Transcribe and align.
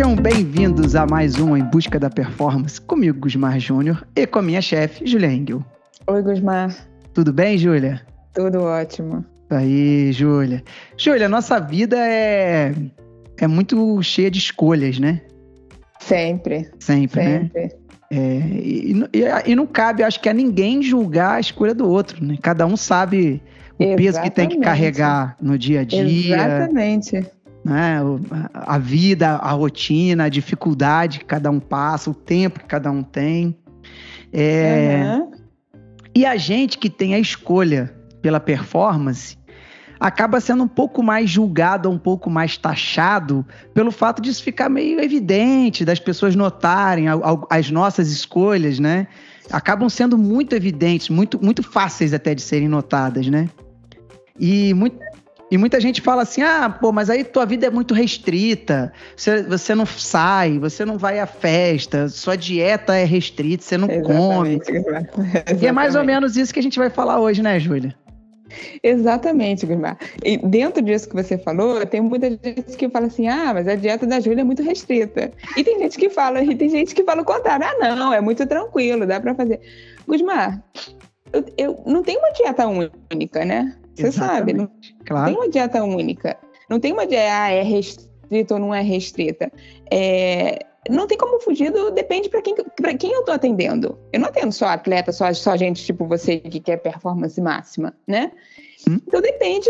Sejam 0.00 0.16
bem-vindos 0.16 0.96
a 0.96 1.04
mais 1.04 1.38
um 1.38 1.54
Em 1.54 1.62
Busca 1.62 2.00
da 2.00 2.08
Performance, 2.08 2.80
comigo, 2.80 3.20
Gusmar 3.20 3.60
Júnior, 3.60 4.02
e 4.16 4.26
com 4.26 4.38
a 4.38 4.42
minha 4.42 4.62
chefe, 4.62 5.06
Julia 5.06 5.30
Engel. 5.30 5.62
Oi, 6.06 6.22
Gusmar. 6.22 6.74
Tudo 7.12 7.34
bem, 7.34 7.58
Júlia? 7.58 8.00
Tudo 8.32 8.62
ótimo. 8.62 9.22
Aí, 9.50 10.10
Júlia. 10.10 10.64
Júlia, 10.96 11.28
nossa 11.28 11.60
vida 11.60 11.98
é, 11.98 12.72
é 13.36 13.46
muito 13.46 14.02
cheia 14.02 14.30
de 14.30 14.38
escolhas, 14.38 14.98
né? 14.98 15.20
Sempre. 15.98 16.70
Sempre, 16.78 17.22
né? 17.22 17.38
Sempre. 17.40 17.62
né? 17.62 17.68
É, 18.10 18.38
e, 18.56 19.04
e, 19.12 19.50
e, 19.50 19.54
não 19.54 19.66
cabe, 19.66 20.02
acho 20.02 20.18
que 20.18 20.30
a 20.30 20.32
ninguém 20.32 20.82
julgar 20.82 21.34
a 21.34 21.40
escolha 21.40 21.74
do 21.74 21.86
outro, 21.86 22.24
né? 22.24 22.38
Cada 22.40 22.64
um 22.64 22.74
sabe 22.74 23.42
o 23.78 23.82
Exatamente. 23.82 24.02
peso 24.02 24.22
que 24.22 24.30
tem 24.30 24.48
que 24.48 24.60
carregar 24.60 25.36
no 25.38 25.58
dia 25.58 25.80
a 25.82 25.84
dia. 25.84 26.36
Exatamente 26.36 27.22
né? 27.70 27.98
A 28.52 28.78
vida, 28.78 29.36
a 29.36 29.52
rotina, 29.52 30.24
a 30.24 30.28
dificuldade 30.28 31.20
que 31.20 31.24
cada 31.24 31.50
um 31.50 31.60
passa, 31.60 32.10
o 32.10 32.14
tempo 32.14 32.58
que 32.58 32.66
cada 32.66 32.90
um 32.90 33.02
tem. 33.02 33.56
É... 34.32 35.02
Uhum. 35.04 35.30
E 36.14 36.26
a 36.26 36.36
gente 36.36 36.76
que 36.76 36.90
tem 36.90 37.14
a 37.14 37.18
escolha 37.18 37.94
pela 38.20 38.40
performance 38.40 39.38
acaba 40.00 40.40
sendo 40.40 40.64
um 40.64 40.68
pouco 40.68 41.02
mais 41.02 41.28
julgado, 41.30 41.90
um 41.90 41.98
pouco 41.98 42.30
mais 42.30 42.56
taxado 42.56 43.46
pelo 43.74 43.92
fato 43.92 44.20
disso 44.20 44.42
ficar 44.42 44.68
meio 44.68 44.98
evidente, 44.98 45.84
das 45.84 46.00
pessoas 46.00 46.34
notarem 46.34 47.04
as 47.50 47.70
nossas 47.70 48.10
escolhas, 48.10 48.78
né? 48.78 49.06
Acabam 49.52 49.88
sendo 49.88 50.16
muito 50.16 50.54
evidentes, 50.54 51.10
muito, 51.10 51.42
muito 51.44 51.62
fáceis 51.62 52.14
até 52.14 52.34
de 52.34 52.40
serem 52.40 52.68
notadas, 52.68 53.28
né? 53.28 53.48
E 54.38 54.72
muito, 54.72 54.98
e 55.50 55.58
muita 55.58 55.80
gente 55.80 56.00
fala 56.00 56.22
assim: 56.22 56.42
ah, 56.42 56.70
pô, 56.70 56.92
mas 56.92 57.10
aí 57.10 57.24
tua 57.24 57.44
vida 57.44 57.66
é 57.66 57.70
muito 57.70 57.92
restrita, 57.92 58.92
você, 59.16 59.42
você 59.42 59.74
não 59.74 59.84
sai, 59.84 60.58
você 60.58 60.84
não 60.84 60.96
vai 60.96 61.18
à 61.18 61.26
festa, 61.26 62.08
sua 62.08 62.36
dieta 62.36 62.94
é 62.94 63.04
restrita, 63.04 63.62
você 63.62 63.76
não 63.76 63.90
Exatamente. 63.90 64.16
come. 64.16 64.62
Exatamente. 64.68 65.64
E 65.64 65.66
é 65.66 65.72
mais 65.72 65.94
ou 65.94 66.04
menos 66.04 66.36
isso 66.36 66.52
que 66.52 66.60
a 66.60 66.62
gente 66.62 66.78
vai 66.78 66.90
falar 66.90 67.20
hoje, 67.20 67.42
né, 67.42 67.58
Júlia? 67.58 67.94
Exatamente, 68.82 69.66
Gilmar. 69.66 69.96
E 70.24 70.36
dentro 70.36 70.82
disso 70.82 71.08
que 71.08 71.14
você 71.14 71.38
falou, 71.38 71.84
tem 71.86 72.00
muita 72.00 72.30
gente 72.30 72.76
que 72.76 72.88
fala 72.88 73.06
assim: 73.06 73.28
ah, 73.28 73.52
mas 73.54 73.66
a 73.68 73.74
dieta 73.74 74.06
da 74.06 74.20
Júlia 74.20 74.42
é 74.42 74.44
muito 74.44 74.62
restrita. 74.62 75.32
E 75.56 75.64
tem 75.64 75.78
gente 75.78 75.98
que 75.98 76.10
fala, 76.10 76.42
e 76.42 76.54
tem 76.54 76.68
gente 76.68 76.94
que 76.94 77.04
fala 77.04 77.22
o 77.22 77.24
contrário: 77.24 77.66
ah, 77.66 77.94
não, 77.96 78.12
é 78.12 78.20
muito 78.20 78.46
tranquilo, 78.46 79.06
dá 79.06 79.20
para 79.20 79.34
fazer. 79.34 79.60
Gusmar, 80.06 80.62
eu, 81.32 81.44
eu, 81.56 81.82
não 81.86 82.02
tem 82.02 82.16
uma 82.16 82.32
dieta 82.32 82.66
única, 82.66 83.44
né? 83.44 83.76
Você 84.00 84.12
sabe, 84.12 84.52
não 84.52 84.70
claro. 85.06 85.26
tem 85.26 85.36
uma 85.36 85.48
dieta 85.48 85.84
única. 85.84 86.36
Não 86.68 86.78
tem 86.78 86.92
uma 86.92 87.06
dieta, 87.06 87.32
ah, 87.32 87.50
é 87.50 87.62
restrita 87.62 88.54
ou 88.54 88.60
não 88.60 88.74
é 88.74 88.80
restrita. 88.80 89.50
É, 89.90 90.58
não 90.88 91.06
tem 91.06 91.18
como 91.18 91.40
fugir 91.40 91.70
do 91.70 91.90
depende 91.90 92.28
para 92.28 92.40
quem, 92.40 92.54
pra 92.54 92.94
quem 92.94 93.12
eu 93.12 93.24
tô 93.24 93.32
atendendo. 93.32 93.98
Eu 94.12 94.20
não 94.20 94.28
atendo 94.28 94.52
só 94.52 94.66
atleta, 94.66 95.12
só, 95.12 95.32
só 95.32 95.56
gente 95.56 95.84
tipo 95.84 96.06
você 96.06 96.38
que 96.38 96.60
quer 96.60 96.78
performance 96.78 97.40
máxima, 97.40 97.94
né? 98.06 98.32
Hum. 98.88 99.00
Então 99.06 99.20
depende 99.20 99.68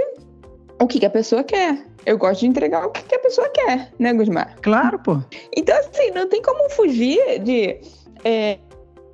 o 0.81 0.86
que, 0.86 1.01
que, 1.01 1.06
a 1.06 1.11
pessoa 1.11 1.42
quer. 1.42 1.84
Eu 2.06 2.17
gosto 2.17 2.41
de 2.41 2.47
entregar 2.47 2.86
o 2.86 2.91
que, 2.91 3.03
que, 3.03 3.14
a 3.14 3.19
pessoa 3.19 3.48
quer, 3.51 3.92
né, 3.98 4.14
Gusmar? 4.14 4.56
Claro, 4.62 4.98
pô. 4.98 5.19
Então, 5.55 5.77
assim, 5.78 6.11
não 6.12 6.27
tem 6.28 6.41
como 6.41 6.70
fugir 6.70 7.39
de 7.41 7.81
é, 8.25 8.58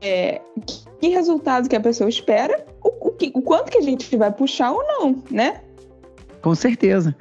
é, 0.00 0.40
que 1.00 1.08
resultado 1.08 1.68
que 1.68 1.76
a 1.76 1.80
pessoa 1.80 2.08
espera 2.08 2.64
o, 2.82 3.10
que, 3.10 3.32
o 3.34 3.42
quanto 3.42 3.70
que 3.70 3.78
a 3.78 3.82
gente 3.82 4.16
vai 4.16 4.32
puxar 4.32 4.72
ou 4.72 4.82
não, 4.82 5.22
né? 5.30 5.60
Com 6.42 6.54
certeza. 6.54 7.14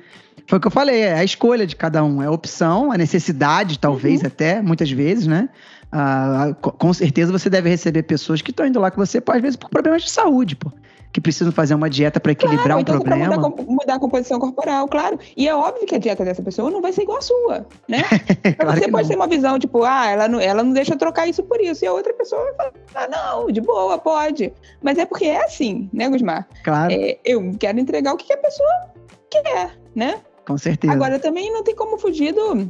Foi 0.47 0.59
o 0.59 0.61
que 0.61 0.67
eu 0.67 0.71
falei, 0.71 1.01
é 1.01 1.13
a 1.13 1.23
escolha 1.23 1.65
de 1.65 1.75
cada 1.75 2.03
um, 2.03 2.21
é 2.21 2.27
a 2.27 2.31
opção, 2.31 2.91
a 2.91 2.97
necessidade, 2.97 3.79
talvez 3.79 4.21
uhum. 4.21 4.27
até, 4.27 4.61
muitas 4.61 4.91
vezes, 4.91 5.25
né? 5.25 5.49
Ah, 5.91 6.53
com 6.59 6.93
certeza 6.93 7.31
você 7.31 7.49
deve 7.49 7.69
receber 7.69 8.03
pessoas 8.03 8.41
que 8.41 8.51
estão 8.51 8.65
indo 8.65 8.79
lá 8.79 8.91
com 8.91 9.03
você, 9.03 9.23
às 9.25 9.41
vezes, 9.41 9.55
por 9.55 9.69
problemas 9.69 10.03
de 10.03 10.11
saúde, 10.11 10.55
pô 10.55 10.71
que 11.15 11.21
precisam 11.21 11.49
fazer 11.49 11.73
uma 11.73 11.89
dieta 11.89 12.19
para 12.19 12.33
equilibrar 12.33 12.65
claro, 12.65 12.77
um 12.77 12.81
então 12.81 12.99
problema. 12.99 13.37
Mudar, 13.37 13.63
mudar, 13.65 13.95
a 13.95 13.99
composição 13.99 14.37
corporal, 14.37 14.85
claro. 14.85 15.17
E 15.37 15.47
é 15.47 15.55
óbvio 15.55 15.87
que 15.87 15.95
a 15.95 15.97
dieta 15.97 16.25
dessa 16.25 16.43
pessoa 16.43 16.69
não 16.69 16.81
vai 16.81 16.91
ser 16.91 17.03
igual 17.03 17.19
a 17.19 17.21
sua, 17.21 17.65
né? 17.87 18.03
claro 18.59 18.77
você 18.77 18.91
pode 18.91 19.03
não. 19.03 19.09
ter 19.09 19.15
uma 19.15 19.27
visão, 19.27 19.57
tipo, 19.57 19.85
ah, 19.85 20.07
ela 20.07 20.27
não, 20.27 20.41
ela 20.41 20.61
não 20.61 20.73
deixa 20.73 20.97
trocar 20.97 21.25
isso 21.25 21.41
por 21.41 21.61
isso. 21.61 21.85
E 21.85 21.87
a 21.87 21.93
outra 21.93 22.13
pessoa 22.13 22.43
vai 22.43 22.53
falar, 22.53 22.73
ah, 22.95 23.07
não, 23.07 23.47
de 23.49 23.61
boa, 23.61 23.97
pode. 23.97 24.51
Mas 24.83 24.97
é 24.97 25.05
porque 25.05 25.23
é 25.23 25.41
assim, 25.45 25.89
né, 25.93 26.09
Gusmar? 26.09 26.49
Claro. 26.65 26.91
É, 26.91 27.17
eu 27.23 27.49
quero 27.57 27.79
entregar 27.79 28.13
o 28.13 28.17
que 28.17 28.33
a 28.33 28.37
pessoa 28.37 28.89
quer, 29.31 29.71
né? 29.95 30.19
Com 30.45 30.57
certeza. 30.57 30.91
Agora, 30.93 31.17
também 31.17 31.49
não 31.49 31.63
tem 31.63 31.73
como 31.73 31.97
fugir 31.97 32.33
do... 32.33 32.69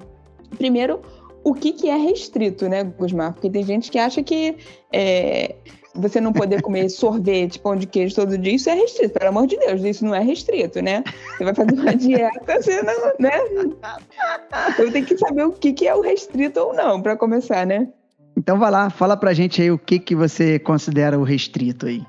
Primeiro, 0.55 1.01
o 1.43 1.55
que, 1.55 1.71
que 1.71 1.89
é 1.89 1.97
restrito, 1.97 2.69
né, 2.69 2.83
Gusmar? 2.83 3.33
Porque 3.33 3.49
tem 3.49 3.63
gente 3.63 3.89
que 3.89 3.97
acha 3.97 4.21
que 4.21 4.55
é, 4.93 5.55
você 5.95 6.19
não 6.19 6.33
poder 6.33 6.61
comer 6.61 6.89
sorvete, 6.89 7.59
pão 7.59 7.75
de 7.75 7.87
queijo 7.87 8.15
todo 8.15 8.37
dia, 8.37 8.55
isso 8.55 8.69
é 8.69 8.73
restrito, 8.73 9.13
pelo 9.13 9.29
amor 9.29 9.47
de 9.47 9.57
Deus, 9.57 9.81
isso 9.83 10.05
não 10.05 10.13
é 10.13 10.19
restrito, 10.19 10.81
né? 10.81 11.03
Você 11.37 11.43
vai 11.43 11.55
fazer 11.55 11.73
uma 11.73 11.95
dieta, 11.95 12.61
você 12.61 12.81
não, 12.81 13.13
né? 13.19 13.31
Eu 14.77 14.91
tenho 14.91 15.05
que 15.05 15.17
saber 15.17 15.45
o 15.45 15.51
que, 15.51 15.73
que 15.73 15.87
é 15.87 15.95
o 15.95 16.01
restrito 16.01 16.59
ou 16.59 16.73
não, 16.73 17.01
para 17.01 17.15
começar, 17.15 17.65
né? 17.65 17.87
Então 18.37 18.59
vai 18.59 18.69
lá, 18.69 18.89
fala 18.89 19.15
pra 19.15 19.33
gente 19.33 19.61
aí 19.61 19.71
o 19.71 19.77
que, 19.77 19.97
que 19.97 20.15
você 20.15 20.59
considera 20.59 21.17
o 21.17 21.23
restrito 21.23 21.85
aí. 21.85 22.03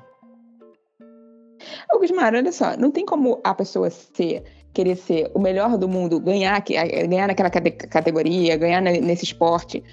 Ô, 1.93 1.99
Gusmar, 1.99 2.33
olha 2.35 2.51
só, 2.51 2.75
não 2.77 2.91
tem 2.91 3.05
como 3.05 3.39
a 3.43 3.53
pessoa 3.53 3.89
ser, 3.89 4.43
querer 4.73 4.97
ser 4.97 5.31
o 5.33 5.39
melhor 5.39 5.77
do 5.77 5.87
mundo, 5.87 6.19
ganhar, 6.19 6.61
ganhar 6.61 7.27
naquela 7.27 7.49
categoria, 7.49 8.57
ganhar 8.57 8.81
nesse 8.81 9.23
esporte 9.23 9.83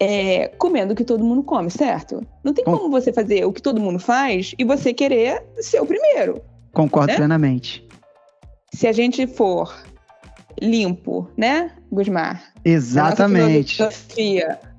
é, 0.00 0.48
comendo 0.58 0.92
o 0.92 0.96
que 0.96 1.04
todo 1.04 1.24
mundo 1.24 1.42
come, 1.42 1.70
certo? 1.70 2.26
Não 2.42 2.52
tem 2.52 2.64
como 2.64 2.90
você 2.90 3.12
fazer 3.12 3.44
o 3.44 3.52
que 3.52 3.62
todo 3.62 3.80
mundo 3.80 3.98
faz 3.98 4.54
e 4.58 4.64
você 4.64 4.92
querer 4.92 5.44
ser 5.60 5.80
o 5.80 5.86
primeiro. 5.86 6.42
Concordo 6.72 7.12
né? 7.12 7.16
plenamente. 7.16 7.86
Se 8.72 8.86
a 8.86 8.92
gente 8.92 9.26
for 9.26 9.72
limpo, 10.60 11.30
né, 11.36 11.70
Gusmar? 11.90 12.42
Exatamente. 12.64 13.82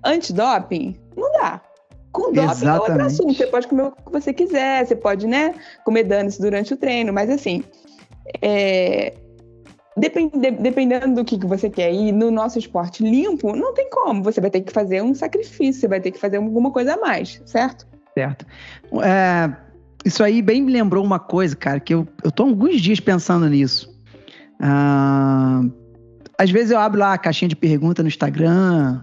Antidoping, 0.04 0.96
não 1.16 1.32
dá. 1.34 1.62
Com 2.12 2.32
doping 2.32 2.52
Exatamente. 2.52 2.68
é 2.68 2.80
outro 2.80 3.06
assunto. 3.06 3.34
Você 3.34 3.48
pode 3.48 3.68
comer 3.68 3.84
o 3.84 3.92
que 3.92 4.12
você 4.12 4.34
quiser, 4.34 4.86
você 4.86 4.96
pode, 4.96 5.28
né, 5.28 5.54
comer 5.84 6.04
danos 6.04 6.38
durante 6.38 6.74
o 6.74 6.78
treino, 6.78 7.12
mas 7.12 7.30
assim, 7.30 7.64
é, 8.42 9.14
dependendo 9.98 11.16
do 11.16 11.26
que, 11.26 11.38
que 11.38 11.46
você 11.46 11.70
quer 11.70 11.94
ir 11.94 12.12
no 12.12 12.30
nosso 12.30 12.60
esporte 12.60 13.04
limpo, 13.04 13.56
não 13.56 13.74
tem 13.74 13.90
como. 13.90 14.24
Você 14.24 14.42
vai 14.42 14.50
ter 14.50 14.62
que 14.62 14.72
fazer 14.72 15.02
um 15.02 15.14
sacrifício, 15.14 15.82
você 15.82 15.88
vai 15.88 16.02
ter 16.02 16.12
que 16.12 16.20
fazer 16.20 16.38
alguma 16.38 16.72
coisa 16.72 16.96
a 16.96 16.98
mais, 16.98 17.42
certo? 17.46 17.88
Certo. 18.14 18.46
É, 19.02 19.56
isso 20.04 20.24
aí 20.24 20.42
bem 20.42 20.62
me 20.62 20.72
lembrou 20.72 21.04
uma 21.04 21.20
coisa, 21.20 21.56
cara, 21.56 21.80
que 21.80 21.94
eu, 21.94 22.08
eu 22.24 22.32
tô 22.32 22.44
alguns 22.44 22.82
dias 22.82 23.00
pensando 23.00 23.48
nisso. 23.50 23.94
Ah, 24.60 25.62
às 26.38 26.52
vezes 26.52 26.72
eu 26.72 26.80
abro 26.80 27.00
lá 27.00 27.14
a 27.14 27.18
caixinha 27.18 27.50
de 27.50 27.56
pergunta 27.56 28.04
no 28.04 28.08
Instagram, 28.08 29.02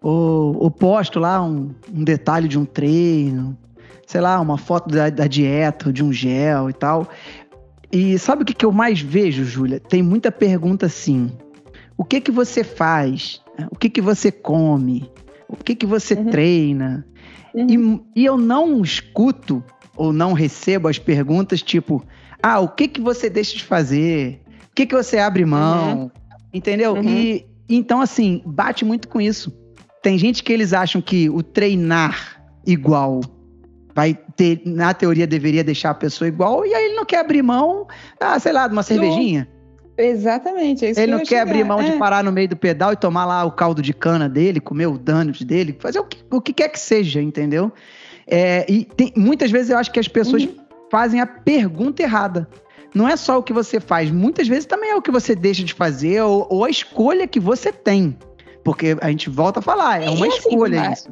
ou, 0.00 0.56
ou 0.56 0.70
posto 0.70 1.18
lá 1.18 1.42
um, 1.42 1.74
um, 1.92 2.02
detalhe 2.02 2.48
de 2.48 2.58
um 2.58 2.64
treino, 2.64 3.56
sei 4.06 4.20
lá, 4.20 4.40
uma 4.40 4.56
foto 4.56 4.88
da, 4.88 5.10
da 5.10 5.26
dieta, 5.26 5.92
de 5.92 6.02
um 6.02 6.12
gel 6.12 6.70
e 6.70 6.72
tal. 6.72 7.08
E 7.92 8.18
sabe 8.18 8.42
o 8.42 8.44
que, 8.44 8.54
que 8.54 8.64
eu 8.64 8.72
mais 8.72 9.00
vejo, 9.00 9.44
Júlia? 9.44 9.80
Tem 9.80 10.02
muita 10.02 10.30
pergunta 10.30 10.86
assim. 10.86 11.30
O 11.96 12.04
que 12.04 12.20
que 12.20 12.30
você 12.30 12.62
faz? 12.62 13.40
O 13.70 13.76
que 13.76 13.90
que 13.90 14.00
você 14.00 14.30
come? 14.30 15.10
O 15.48 15.56
que 15.56 15.74
que 15.74 15.86
você 15.86 16.14
uhum. 16.14 16.30
treina? 16.30 17.06
Uhum. 17.52 18.02
E, 18.14 18.20
e 18.22 18.24
eu 18.24 18.38
não 18.38 18.80
escuto 18.82 19.62
ou 19.96 20.12
não 20.12 20.32
recebo 20.32 20.88
as 20.88 20.98
perguntas 20.98 21.62
tipo, 21.62 22.02
ah, 22.42 22.60
o 22.60 22.68
que 22.68 22.86
que 22.86 23.00
você 23.00 23.28
deixa 23.28 23.56
de 23.56 23.64
fazer? 23.64 24.40
O 24.70 24.74
que 24.74 24.86
que 24.86 24.94
você 24.94 25.18
abre 25.18 25.44
mão? 25.44 26.02
Uhum. 26.02 26.10
Entendeu? 26.54 26.94
Uhum. 26.94 27.02
E 27.02 27.46
então 27.68 28.00
assim, 28.00 28.42
bate 28.46 28.84
muito 28.84 29.08
com 29.08 29.20
isso. 29.20 29.52
Tem 30.02 30.16
gente 30.16 30.42
que 30.42 30.52
eles 30.52 30.72
acham 30.72 31.02
que 31.02 31.28
o 31.28 31.42
treinar 31.42 32.40
igual 32.66 33.20
vai 33.94 34.18
ter, 34.36 34.62
na 34.64 34.94
teoria, 34.94 35.26
deveria 35.26 35.64
deixar 35.64 35.90
a 35.90 35.94
pessoa 35.94 36.28
igual, 36.28 36.64
e 36.64 36.74
aí 36.74 36.86
ele 36.86 36.94
não 36.94 37.04
quer 37.04 37.18
abrir 37.18 37.42
mão, 37.42 37.86
ah, 38.20 38.38
sei 38.38 38.52
lá, 38.52 38.66
de 38.66 38.72
uma 38.72 38.82
cervejinha. 38.82 39.48
Exatamente. 39.96 40.84
É 40.84 40.88
ele 40.88 40.94
que 40.94 41.06
não 41.06 41.18
quer 41.18 41.26
chegar. 41.26 41.42
abrir 41.42 41.64
mão 41.64 41.80
é. 41.80 41.90
de 41.90 41.98
parar 41.98 42.24
no 42.24 42.32
meio 42.32 42.48
do 42.48 42.56
pedal 42.56 42.92
e 42.92 42.96
tomar 42.96 43.26
lá 43.26 43.44
o 43.44 43.52
caldo 43.52 43.82
de 43.82 43.92
cana 43.92 44.28
dele, 44.28 44.60
comer 44.60 44.86
o 44.86 44.96
donuts 44.96 45.42
dele, 45.42 45.76
fazer 45.78 45.98
o 45.98 46.04
que, 46.04 46.24
o 46.30 46.40
que 46.40 46.52
quer 46.52 46.68
que 46.68 46.80
seja, 46.80 47.20
entendeu? 47.20 47.70
É, 48.26 48.64
e 48.68 48.84
tem, 48.84 49.12
muitas 49.16 49.50
vezes 49.50 49.70
eu 49.70 49.76
acho 49.76 49.92
que 49.92 50.00
as 50.00 50.08
pessoas 50.08 50.44
uhum. 50.44 50.56
fazem 50.90 51.20
a 51.20 51.26
pergunta 51.26 52.02
errada. 52.02 52.48
Não 52.94 53.06
é 53.06 53.16
só 53.16 53.38
o 53.38 53.42
que 53.42 53.52
você 53.52 53.78
faz, 53.78 54.10
muitas 54.10 54.48
vezes 54.48 54.64
também 54.64 54.90
é 54.90 54.96
o 54.96 55.02
que 55.02 55.10
você 55.10 55.34
deixa 55.34 55.62
de 55.62 55.74
fazer 55.74 56.22
ou, 56.22 56.46
ou 56.50 56.64
a 56.64 56.70
escolha 56.70 57.26
que 57.26 57.38
você 57.38 57.70
tem. 57.70 58.16
Porque 58.64 58.96
a 59.00 59.08
gente 59.10 59.28
volta 59.28 59.60
a 59.60 59.62
falar, 59.62 60.02
é 60.02 60.10
uma 60.10 60.26
assim, 60.26 60.36
escolha 60.38 60.92
isso 60.92 61.10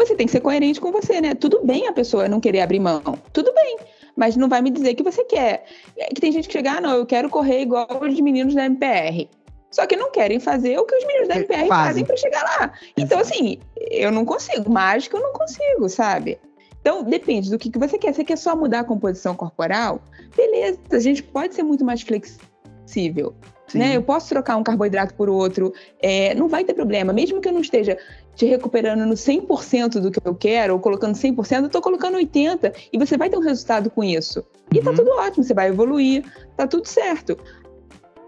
você 0.00 0.14
tem 0.14 0.26
que 0.26 0.32
ser 0.32 0.40
coerente 0.40 0.80
com 0.80 0.90
você, 0.90 1.20
né? 1.20 1.34
Tudo 1.34 1.60
bem 1.64 1.86
a 1.86 1.92
pessoa 1.92 2.28
não 2.28 2.40
querer 2.40 2.60
abrir 2.60 2.80
mão, 2.80 3.02
tudo 3.32 3.52
bem, 3.52 3.78
mas 4.16 4.36
não 4.36 4.48
vai 4.48 4.62
me 4.62 4.70
dizer 4.70 4.94
que 4.94 5.02
você 5.02 5.24
quer. 5.24 5.64
É 5.96 6.06
que 6.06 6.20
tem 6.20 6.32
gente 6.32 6.48
que 6.48 6.52
chega, 6.52 6.72
ah, 6.72 6.80
não, 6.80 6.96
eu 6.96 7.06
quero 7.06 7.28
correr 7.28 7.60
igual 7.60 7.86
os 8.00 8.20
meninos 8.20 8.54
da 8.54 8.64
MPR. 8.64 9.28
só 9.70 9.86
que 9.86 9.96
não 9.96 10.10
querem 10.10 10.40
fazer 10.40 10.78
o 10.78 10.84
que 10.84 10.96
os 10.96 11.06
meninos 11.06 11.28
da 11.28 11.36
MPR 11.36 11.68
fazem, 11.68 11.68
fazem 11.68 12.04
para 12.04 12.16
chegar 12.16 12.42
lá. 12.42 12.72
Então, 12.96 13.20
assim, 13.20 13.58
eu 13.90 14.10
não 14.10 14.24
consigo. 14.24 14.70
Mágica 14.70 15.16
eu 15.16 15.22
não 15.22 15.32
consigo, 15.32 15.88
sabe? 15.88 16.38
Então, 16.80 17.02
depende 17.02 17.50
do 17.50 17.58
que, 17.58 17.70
que 17.70 17.78
você 17.78 17.98
quer. 17.98 18.14
Você 18.14 18.24
quer 18.24 18.36
só 18.36 18.56
mudar 18.56 18.80
a 18.80 18.84
composição 18.84 19.34
corporal? 19.34 20.02
Beleza, 20.34 20.78
a 20.90 20.98
gente 20.98 21.22
pode 21.22 21.54
ser 21.54 21.62
muito 21.62 21.84
mais 21.84 22.00
flexível. 22.00 23.34
Né? 23.74 23.96
Eu 23.96 24.02
posso 24.02 24.28
trocar 24.28 24.56
um 24.56 24.62
carboidrato 24.62 25.14
por 25.14 25.28
outro, 25.28 25.72
é, 26.02 26.34
não 26.34 26.48
vai 26.48 26.64
ter 26.64 26.74
problema. 26.74 27.12
Mesmo 27.12 27.40
que 27.40 27.48
eu 27.48 27.52
não 27.52 27.60
esteja 27.60 27.96
te 28.34 28.46
recuperando 28.46 29.04
no 29.06 29.14
100% 29.14 30.00
do 30.00 30.10
que 30.10 30.20
eu 30.24 30.34
quero, 30.34 30.74
ou 30.74 30.80
colocando 30.80 31.14
100%, 31.14 31.60
eu 31.60 31.66
estou 31.66 31.82
colocando 31.82 32.16
80%, 32.18 32.72
e 32.92 32.98
você 32.98 33.16
vai 33.16 33.28
ter 33.28 33.36
um 33.36 33.42
resultado 33.42 33.90
com 33.90 34.02
isso. 34.02 34.44
E 34.72 34.80
tá 34.80 34.90
uhum. 34.90 34.96
tudo 34.96 35.10
ótimo, 35.12 35.44
você 35.44 35.54
vai 35.54 35.68
evoluir, 35.68 36.24
tá 36.56 36.66
tudo 36.66 36.86
certo. 36.86 37.36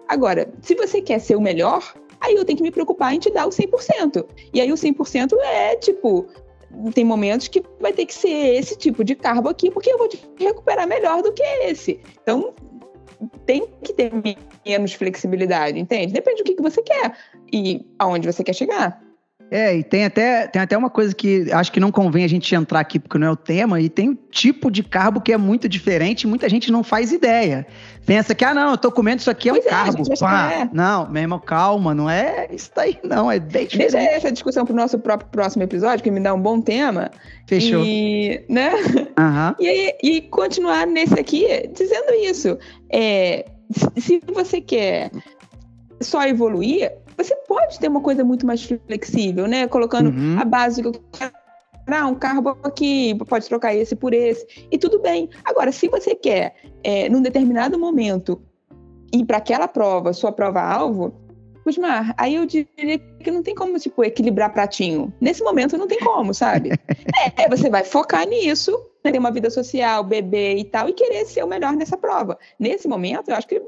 Agora, 0.09 0.53
se 0.61 0.75
você 0.75 1.01
quer 1.01 1.19
ser 1.21 1.37
o 1.37 1.41
melhor, 1.41 1.95
aí 2.21 2.35
eu 2.35 2.45
tenho 2.45 2.59
que 2.59 2.63
me 2.63 2.71
preocupar 2.71 3.15
em 3.15 3.19
te 3.19 3.31
dar 3.31 3.47
o 3.47 3.51
100%. 3.51 4.27
E 4.53 4.61
aí 4.61 4.71
o 4.71 4.77
100% 4.77 5.33
é 5.43 5.77
tipo, 5.77 6.27
tem 6.95 7.05
momentos 7.05 7.49
que 7.49 7.63
vai 7.81 7.93
ter 7.93 8.07
que 8.07 8.15
ser 8.15 8.57
esse 8.57 8.77
tipo 8.77 9.05
de 9.05 9.15
carbo 9.15 9.49
aqui, 9.49 9.71
porque 9.71 9.91
eu 9.91 9.99
vou 9.99 10.09
te 10.09 10.21
recuperar 10.39 10.87
melhor 10.87 11.23
do 11.23 11.33
que 11.33 11.43
esse. 11.43 12.01
Então, 12.23 12.53
tem 13.47 13.67
que 13.83 13.93
ter 13.93 14.13
menos 14.67 14.93
flexibilidade, 14.95 15.79
entende? 15.79 16.13
Depende 16.13 16.43
do 16.43 16.45
que, 16.45 16.55
que 16.55 16.63
você 16.63 16.83
quer 16.83 17.17
e 17.53 17.87
aonde 17.99 18.31
você 18.31 18.43
quer 18.43 18.55
chegar. 18.55 19.01
É, 19.53 19.77
e 19.77 19.85
tem 19.85 20.07
até, 20.07 20.47
tem 20.47 20.63
até 20.63 20.75
uma 20.79 20.89
coisa 20.89 21.15
que 21.15 21.53
acho 21.53 21.71
que 21.71 21.79
não 21.79 21.93
convém 21.93 22.25
a 22.25 22.29
gente 22.29 22.55
entrar 22.55 22.81
aqui 22.81 22.99
porque 22.99 23.19
não 23.19 23.27
é 23.27 23.31
o 23.31 23.37
tema, 23.37 23.79
e 23.83 23.91
tem 23.91 24.09
um 24.09 24.17
tipo 24.31 24.71
de 24.71 24.83
carbo 24.83 25.21
que 25.21 25.31
é 25.31 25.37
muito 25.37 25.69
diferente 25.69 26.23
e 26.23 26.27
muita 26.27 26.49
gente 26.49 26.73
não 26.73 26.83
faz 26.83 27.13
ideia. 27.13 27.67
Pensa 28.07 28.35
que, 28.35 28.47
ah, 28.47 28.55
não, 28.55 28.71
eu 28.71 28.79
tô 28.79 28.91
comendo 28.91 29.21
isso 29.21 29.31
aqui 29.31 29.51
é 29.51 29.53
pois 29.53 29.67
um 29.67 29.69
é, 29.69 29.71
carbo. 29.71 30.19
Pá. 30.19 30.53
É. 30.53 30.71
Não, 30.73 31.07
meu 31.11 31.21
irmão, 31.21 31.39
calma, 31.39 31.95
não 31.95 32.09
é 32.09 32.49
isso 32.51 32.71
daí, 32.75 32.99
não, 33.05 33.31
é 33.31 33.39
bem 33.39 33.67
diferente. 33.67 33.93
Deixa 33.93 34.17
essa 34.17 34.33
discussão 34.33 34.65
pro 34.65 34.75
nosso 34.75 34.99
próprio 34.99 35.29
próximo 35.31 35.63
episódio, 35.63 36.03
que 36.03 36.11
me 36.11 36.19
dá 36.19 36.33
um 36.33 36.41
bom 36.41 36.59
tema. 36.59 37.11
Fechou. 37.47 37.85
E, 37.85 38.47
né? 38.49 38.73
Uhum. 38.73 39.55
E, 39.61 39.97
e 40.03 40.21
continuar 40.23 40.87
nesse 40.87 41.21
aqui 41.21 41.47
dizendo 41.77 42.15
isso. 42.15 42.59
É, 42.91 43.45
se 43.99 44.19
você 44.33 44.63
quer 44.63 45.11
só 46.01 46.25
evoluir, 46.25 46.91
você 47.23 47.35
pode 47.49 47.79
ter 47.79 47.89
uma 47.89 48.01
coisa 48.01 48.25
muito 48.25 48.47
mais 48.47 48.63
flexível, 48.63 49.47
né? 49.47 49.67
Colocando 49.67 50.11
uhum. 50.11 50.39
a 50.41 50.45
base 50.45 50.83
que 50.83 50.89
eu 50.89 50.93
quero. 51.13 51.33
Ah, 51.87 52.07
um 52.07 52.15
carbo 52.15 52.57
aqui, 52.63 53.15
pode 53.29 53.47
trocar 53.49 53.75
esse 53.75 53.97
por 53.97 54.15
esse. 54.15 54.47
E 54.71 54.79
tudo 54.79 55.01
bem. 55.01 55.29
Agora, 55.45 55.73
se 55.73 55.89
você 55.89 56.15
quer, 56.15 56.55
é, 56.83 57.09
num 57.09 57.21
determinado 57.21 57.79
momento, 57.79 58.41
ir 59.13 59.25
para 59.25 59.39
aquela 59.39 59.67
prova, 59.67 60.13
sua 60.13 60.33
prova-alvo, 60.33 61.13
Gusmar, 61.65 62.15
aí 62.17 62.35
eu 62.35 62.47
diria 62.47 62.99
que 62.99 63.31
não 63.31 63.43
tem 63.43 63.55
como, 63.55 63.79
tipo, 63.79 64.03
equilibrar 64.03 64.53
pratinho. 64.53 65.13
Nesse 65.21 65.45
momento 65.45 65.79
não 65.79 65.87
tem 65.87 65.99
como, 65.99 66.35
sabe? 66.35 66.71
é, 67.37 67.49
você 67.49 67.71
vai 67.71 67.85
focar 67.85 68.27
nisso, 68.27 68.73
né, 69.05 69.13
ter 69.13 69.19
uma 69.19 69.31
vida 69.31 69.49
social, 69.49 70.03
beber 70.03 70.57
e 70.57 70.65
tal, 70.65 70.89
e 70.89 70.93
querer 70.93 71.25
ser 71.25 71.45
o 71.45 71.49
melhor 71.49 71.75
nessa 71.75 71.97
prova. 71.97 72.39
Nesse 72.59 72.89
momento, 72.89 73.29
eu 73.29 73.37
acho 73.37 73.47
que 73.47 73.61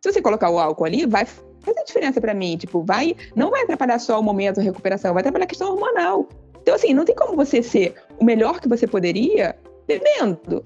se 0.00 0.12
você 0.12 0.20
colocar 0.20 0.50
o 0.50 0.58
álcool 0.58 0.84
ali, 0.84 1.06
vai 1.06 1.24
fazer 1.62 1.84
diferença 1.84 2.20
para 2.20 2.34
mim. 2.34 2.56
Tipo, 2.56 2.82
vai, 2.82 3.16
não 3.34 3.50
vai 3.50 3.62
atrapalhar 3.62 3.98
só 3.98 4.18
o 4.18 4.22
momento 4.22 4.56
da 4.56 4.62
recuperação, 4.62 5.12
vai 5.12 5.20
atrapalhar 5.20 5.44
a 5.44 5.48
questão 5.48 5.72
hormonal. 5.72 6.28
Então, 6.60 6.74
assim, 6.74 6.94
não 6.94 7.04
tem 7.04 7.14
como 7.14 7.36
você 7.36 7.62
ser 7.62 7.94
o 8.18 8.24
melhor 8.24 8.60
que 8.60 8.68
você 8.68 8.86
poderia 8.86 9.56
bebendo. 9.86 10.64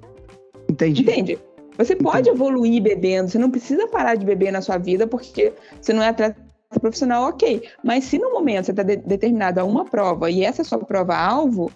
Entendi. 0.69 1.03
Entende? 1.03 1.39
Você 1.79 1.95
pode 1.95 2.29
Entendi. 2.29 2.31
evoluir 2.31 2.83
bebendo, 2.83 3.31
você 3.31 3.39
não 3.39 3.51
precisa 3.51 3.87
parar 3.89 4.15
de 4.15 4.25
beber 4.25 4.51
na 4.51 4.61
sua 4.61 4.79
vida 4.79 5.07
porque 5.07 5.53
você 5.81 5.93
não 5.93 6.03
é 6.03 6.09
atleta 6.09 6.37
profissional, 6.81 7.29
ok. 7.29 7.63
Mas 7.83 8.05
se 8.05 8.19
no 8.19 8.33
momento 8.33 8.67
você 8.67 8.71
está 8.73 8.83
de 8.83 8.97
determinado 8.97 9.61
a 9.61 9.65
uma 9.65 9.85
prova 9.85 10.31
e 10.31 10.45
essa 10.45 10.63
é 10.63 10.65
a 10.65 10.67
sua 10.67 10.79
prova-alvo, 10.79 11.71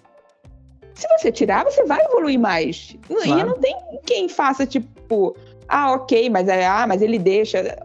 se 0.93 1.07
você 1.17 1.31
tirar, 1.31 1.63
você 1.63 1.83
vai 1.83 2.03
evoluir 2.05 2.39
mais. 2.39 2.95
Claro. 3.07 3.39
E 3.39 3.43
não 3.43 3.57
tem 3.59 3.75
quem 4.05 4.27
faça, 4.27 4.65
tipo, 4.65 5.35
ah, 5.67 5.93
ok, 5.93 6.29
mas, 6.29 6.47
é, 6.47 6.65
ah, 6.65 6.85
mas 6.87 7.01
ele 7.01 7.17
deixa. 7.17 7.77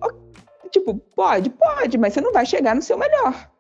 Tipo, 0.71 0.95
pode, 1.15 1.51
pode, 1.51 1.99
mas 1.99 2.13
você 2.13 2.21
não 2.21 2.33
vai 2.33 2.47
chegar 2.47 2.75
no 2.75 2.83
seu 2.83 2.99
melhor. 2.99 3.51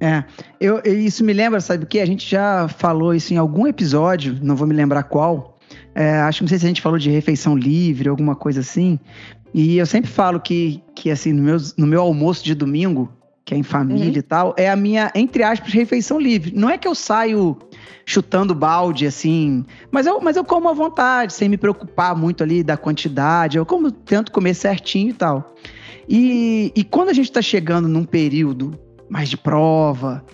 É, 0.00 0.24
eu, 0.60 0.82
isso 0.84 1.24
me 1.24 1.32
lembra, 1.32 1.60
sabe 1.60 1.84
o 1.84 1.86
que? 1.86 2.00
A 2.00 2.06
gente 2.06 2.28
já 2.28 2.68
falou 2.68 3.14
isso 3.14 3.32
em 3.32 3.38
algum 3.38 3.66
episódio, 3.66 4.38
não 4.42 4.54
vou 4.54 4.66
me 4.66 4.74
lembrar 4.74 5.04
qual. 5.04 5.58
É, 5.94 6.18
acho 6.20 6.38
que 6.38 6.44
não 6.44 6.48
sei 6.48 6.58
se 6.58 6.66
a 6.66 6.68
gente 6.68 6.82
falou 6.82 6.98
de 6.98 7.10
refeição 7.10 7.56
livre, 7.56 8.08
alguma 8.08 8.36
coisa 8.36 8.60
assim. 8.60 9.00
E 9.54 9.78
eu 9.78 9.86
sempre 9.86 10.10
falo 10.10 10.38
que, 10.38 10.82
que 10.94 11.10
assim, 11.10 11.32
no 11.32 11.42
meu, 11.42 11.56
no 11.78 11.86
meu 11.86 12.02
almoço 12.02 12.44
de 12.44 12.54
domingo, 12.54 13.10
que 13.46 13.54
é 13.54 13.56
em 13.56 13.62
família 13.62 14.10
uhum. 14.10 14.18
e 14.18 14.22
tal, 14.22 14.54
é 14.58 14.68
a 14.68 14.74
minha, 14.74 15.12
entre 15.14 15.44
aspas, 15.44 15.72
refeição 15.72 16.18
livre. 16.18 16.52
Não 16.52 16.68
é 16.68 16.76
que 16.76 16.86
eu 16.86 16.96
saio 16.96 17.56
chutando 18.04 18.56
balde, 18.56 19.06
assim, 19.06 19.64
mas 19.88 20.04
eu, 20.04 20.20
mas 20.20 20.36
eu 20.36 20.44
como 20.44 20.68
à 20.68 20.72
vontade, 20.72 21.32
sem 21.32 21.48
me 21.48 21.56
preocupar 21.56 22.16
muito 22.16 22.42
ali 22.42 22.64
da 22.64 22.76
quantidade. 22.76 23.56
Eu 23.56 23.64
como, 23.64 23.92
tento 23.92 24.32
comer 24.32 24.52
certinho 24.52 25.10
e 25.10 25.12
tal. 25.12 25.54
E, 26.08 26.72
e 26.74 26.82
quando 26.82 27.10
a 27.10 27.12
gente 27.12 27.26
está 27.26 27.40
chegando 27.40 27.86
num 27.86 28.04
período 28.04 28.76
mais 29.08 29.28
de 29.28 29.36
prova, 29.36 30.24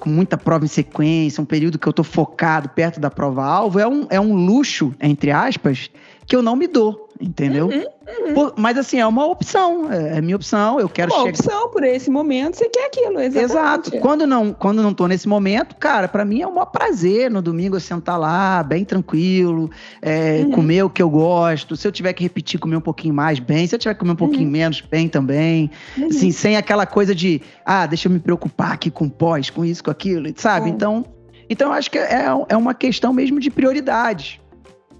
com 0.00 0.10
muita 0.10 0.36
prova 0.36 0.64
em 0.64 0.68
sequência, 0.68 1.40
um 1.40 1.46
período 1.46 1.78
que 1.78 1.86
eu 1.86 1.90
estou 1.90 2.04
focado 2.04 2.68
perto 2.70 2.98
da 2.98 3.10
prova-alvo, 3.10 3.78
é 3.78 3.86
um, 3.86 4.08
é 4.10 4.20
um 4.20 4.34
luxo, 4.34 4.92
entre 5.00 5.30
aspas, 5.30 5.88
que 6.26 6.34
eu 6.34 6.42
não 6.42 6.56
me 6.56 6.66
dou, 6.66 7.08
entendeu? 7.20 7.66
Uhum, 7.66 8.26
uhum. 8.28 8.34
Por, 8.34 8.54
mas 8.56 8.76
assim, 8.76 8.98
é 8.98 9.06
uma 9.06 9.24
opção, 9.24 9.90
é, 9.92 10.18
é 10.18 10.20
minha 10.20 10.34
opção, 10.34 10.80
eu 10.80 10.88
quero 10.88 11.12
uma 11.12 11.20
chegar... 11.20 11.30
opção, 11.30 11.70
por 11.70 11.84
esse 11.84 12.10
momento, 12.10 12.56
você 12.56 12.68
quer 12.68 12.86
aquilo, 12.86 13.20
exatamente. 13.20 13.44
Exato. 13.44 13.90
Quando 14.00 14.26
não, 14.26 14.52
quando 14.52 14.82
não 14.82 14.92
tô 14.92 15.06
nesse 15.06 15.28
momento, 15.28 15.76
cara, 15.76 16.08
para 16.08 16.24
mim 16.24 16.42
é 16.42 16.46
um 16.46 16.54
maior 16.54 16.66
prazer 16.66 17.30
no 17.30 17.40
domingo 17.40 17.76
eu 17.76 17.80
sentar 17.80 18.18
lá, 18.18 18.60
bem 18.64 18.84
tranquilo, 18.84 19.70
é, 20.02 20.42
uhum. 20.44 20.50
comer 20.50 20.82
o 20.82 20.90
que 20.90 21.00
eu 21.00 21.08
gosto, 21.08 21.76
se 21.76 21.86
eu 21.86 21.92
tiver 21.92 22.12
que 22.12 22.24
repetir, 22.24 22.58
comer 22.58 22.76
um 22.76 22.80
pouquinho 22.80 23.14
mais, 23.14 23.38
bem, 23.38 23.64
se 23.66 23.76
eu 23.76 23.78
tiver 23.78 23.94
que 23.94 24.00
comer 24.00 24.12
um 24.12 24.16
pouquinho 24.16 24.46
uhum. 24.46 24.50
menos, 24.50 24.80
bem 24.80 25.08
também, 25.08 25.70
uhum. 25.96 26.08
assim, 26.08 26.32
sem 26.32 26.56
aquela 26.56 26.86
coisa 26.86 27.14
de, 27.14 27.40
ah, 27.64 27.86
deixa 27.86 28.08
eu 28.08 28.12
me 28.12 28.18
preocupar 28.18 28.72
aqui 28.72 28.90
com 28.90 29.08
pós, 29.08 29.48
com 29.48 29.64
isso, 29.64 29.84
com 29.84 29.92
aquilo, 29.92 30.28
sabe? 30.34 30.70
Então, 30.70 31.04
então 31.48 31.68
eu 31.68 31.74
acho 31.74 31.88
que 31.88 31.98
é, 31.98 32.26
é 32.48 32.56
uma 32.56 32.74
questão 32.74 33.12
mesmo 33.12 33.38
de 33.38 33.48
prioridade. 33.48 34.40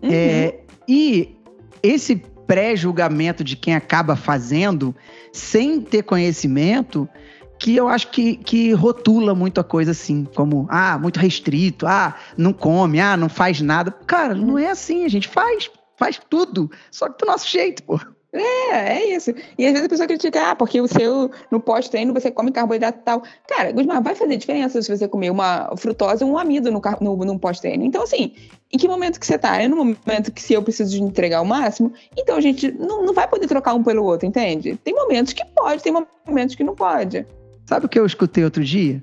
Uhum. 0.03 0.11
É, 0.13 0.61
e 0.89 1.37
esse 1.83 2.17
pré-julgamento 2.47 3.43
de 3.43 3.57
quem 3.57 3.75
acaba 3.75 4.15
fazendo, 4.17 4.95
sem 5.33 5.81
ter 5.81 6.03
conhecimento, 6.03 7.09
que 7.59 7.75
eu 7.75 7.89
acho 7.89 8.11
que, 8.11 8.37
que 8.37 8.73
rotula 8.73 9.35
muito 9.35 9.61
a 9.61 9.65
coisa 9.65 9.91
assim, 9.91 10.25
como, 10.35 10.67
ah, 10.71 10.99
muito 10.99 11.19
restrito, 11.19 11.87
ah, 11.87 12.15
não 12.37 12.53
come, 12.53 13.01
ah, 13.01 13.17
não 13.17 13.29
faz 13.29 13.61
nada. 13.61 13.91
Cara, 13.91 14.35
não 14.35 14.59
é 14.59 14.71
assim, 14.71 15.05
a 15.05 15.09
gente 15.09 15.27
faz, 15.27 15.71
faz 15.97 16.21
tudo, 16.29 16.71
só 16.91 17.09
que 17.09 17.25
do 17.25 17.31
nosso 17.31 17.49
jeito, 17.51 17.83
pô. 17.83 17.99
É, 18.39 18.99
é 18.99 19.17
isso. 19.17 19.35
E 19.59 19.67
às 19.67 19.73
vezes 19.73 19.87
a 19.87 19.89
pessoa 19.89 20.07
critica, 20.07 20.51
ah, 20.51 20.57
porque 20.57 20.81
o 20.81 20.87
seu, 20.87 21.31
no 21.51 21.61
pós-treino, 21.61 22.13
você 22.13 22.31
come 22.31 22.53
carboidrato 22.53 22.99
e 22.99 23.03
tal. 23.03 23.23
Cara, 23.49 23.73
Gusmar, 23.73 24.03
vai 24.03 24.15
fazer 24.15 24.37
diferença 24.37 24.81
se 24.83 24.95
você 24.95 25.09
comer 25.09 25.31
uma 25.31 25.75
frutose 25.77 26.25
ou 26.25 26.31
um 26.31 26.39
amido 26.39 26.71
no, 26.71 26.81
no, 27.01 27.17
no 27.17 27.39
pós-treino. 27.39 27.85
Então, 27.85 28.03
assim, 28.03 28.33
em 28.73 28.79
que 28.79 28.89
momento 28.89 29.19
que 29.19 29.27
você 29.27 29.39
tá? 29.39 29.61
É 29.61 29.69
no 29.69 29.77
momento 29.77 30.33
que 30.33 30.43
se 30.43 30.53
eu 30.53 30.63
preciso 30.63 30.91
de 30.91 31.03
entregar 31.03 31.41
o 31.41 31.47
máximo, 31.47 31.93
então 32.17 32.37
a 32.37 32.41
gente 32.41 32.71
não, 32.73 33.05
não 33.05 33.15
vai 33.15 33.29
poder 33.29 33.47
trocar 33.47 33.75
um 33.75 33.83
pelo 33.83 34.05
outro, 34.05 34.27
entende? 34.27 34.79
Tem 34.83 34.95
momentos 34.95 35.33
que 35.33 35.45
pode, 35.55 35.83
tem 35.83 35.95
momentos 36.27 36.55
que 36.55 36.65
não 36.65 36.75
pode. 36.75 37.27
Sabe 37.65 37.87
o 37.87 37.89
que 37.89 37.99
eu 37.99 38.07
escutei 38.07 38.45
outro 38.45 38.63
dia? 38.63 39.03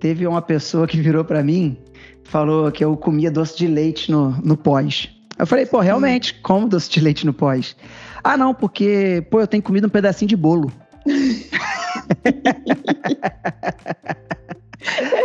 Teve 0.00 0.26
uma 0.26 0.42
pessoa 0.42 0.86
que 0.86 1.00
virou 1.00 1.24
para 1.24 1.42
mim, 1.42 1.76
falou 2.24 2.70
que 2.72 2.84
eu 2.84 2.96
comia 2.96 3.30
doce 3.30 3.56
de 3.56 3.66
leite 3.66 4.10
no, 4.10 4.30
no 4.42 4.56
pós. 4.56 5.08
Eu 5.38 5.46
falei, 5.46 5.66
pô, 5.66 5.80
realmente, 5.80 6.40
como 6.42 6.68
doce 6.68 6.90
de 6.90 7.00
leite 7.00 7.24
no 7.24 7.32
pós? 7.32 7.76
Ah, 8.24 8.36
não, 8.36 8.54
porque, 8.54 9.26
pô, 9.30 9.40
eu 9.40 9.46
tenho 9.46 9.62
comido 9.62 9.86
um 9.86 9.90
pedacinho 9.90 10.28
de 10.28 10.36
bolo. 10.36 10.72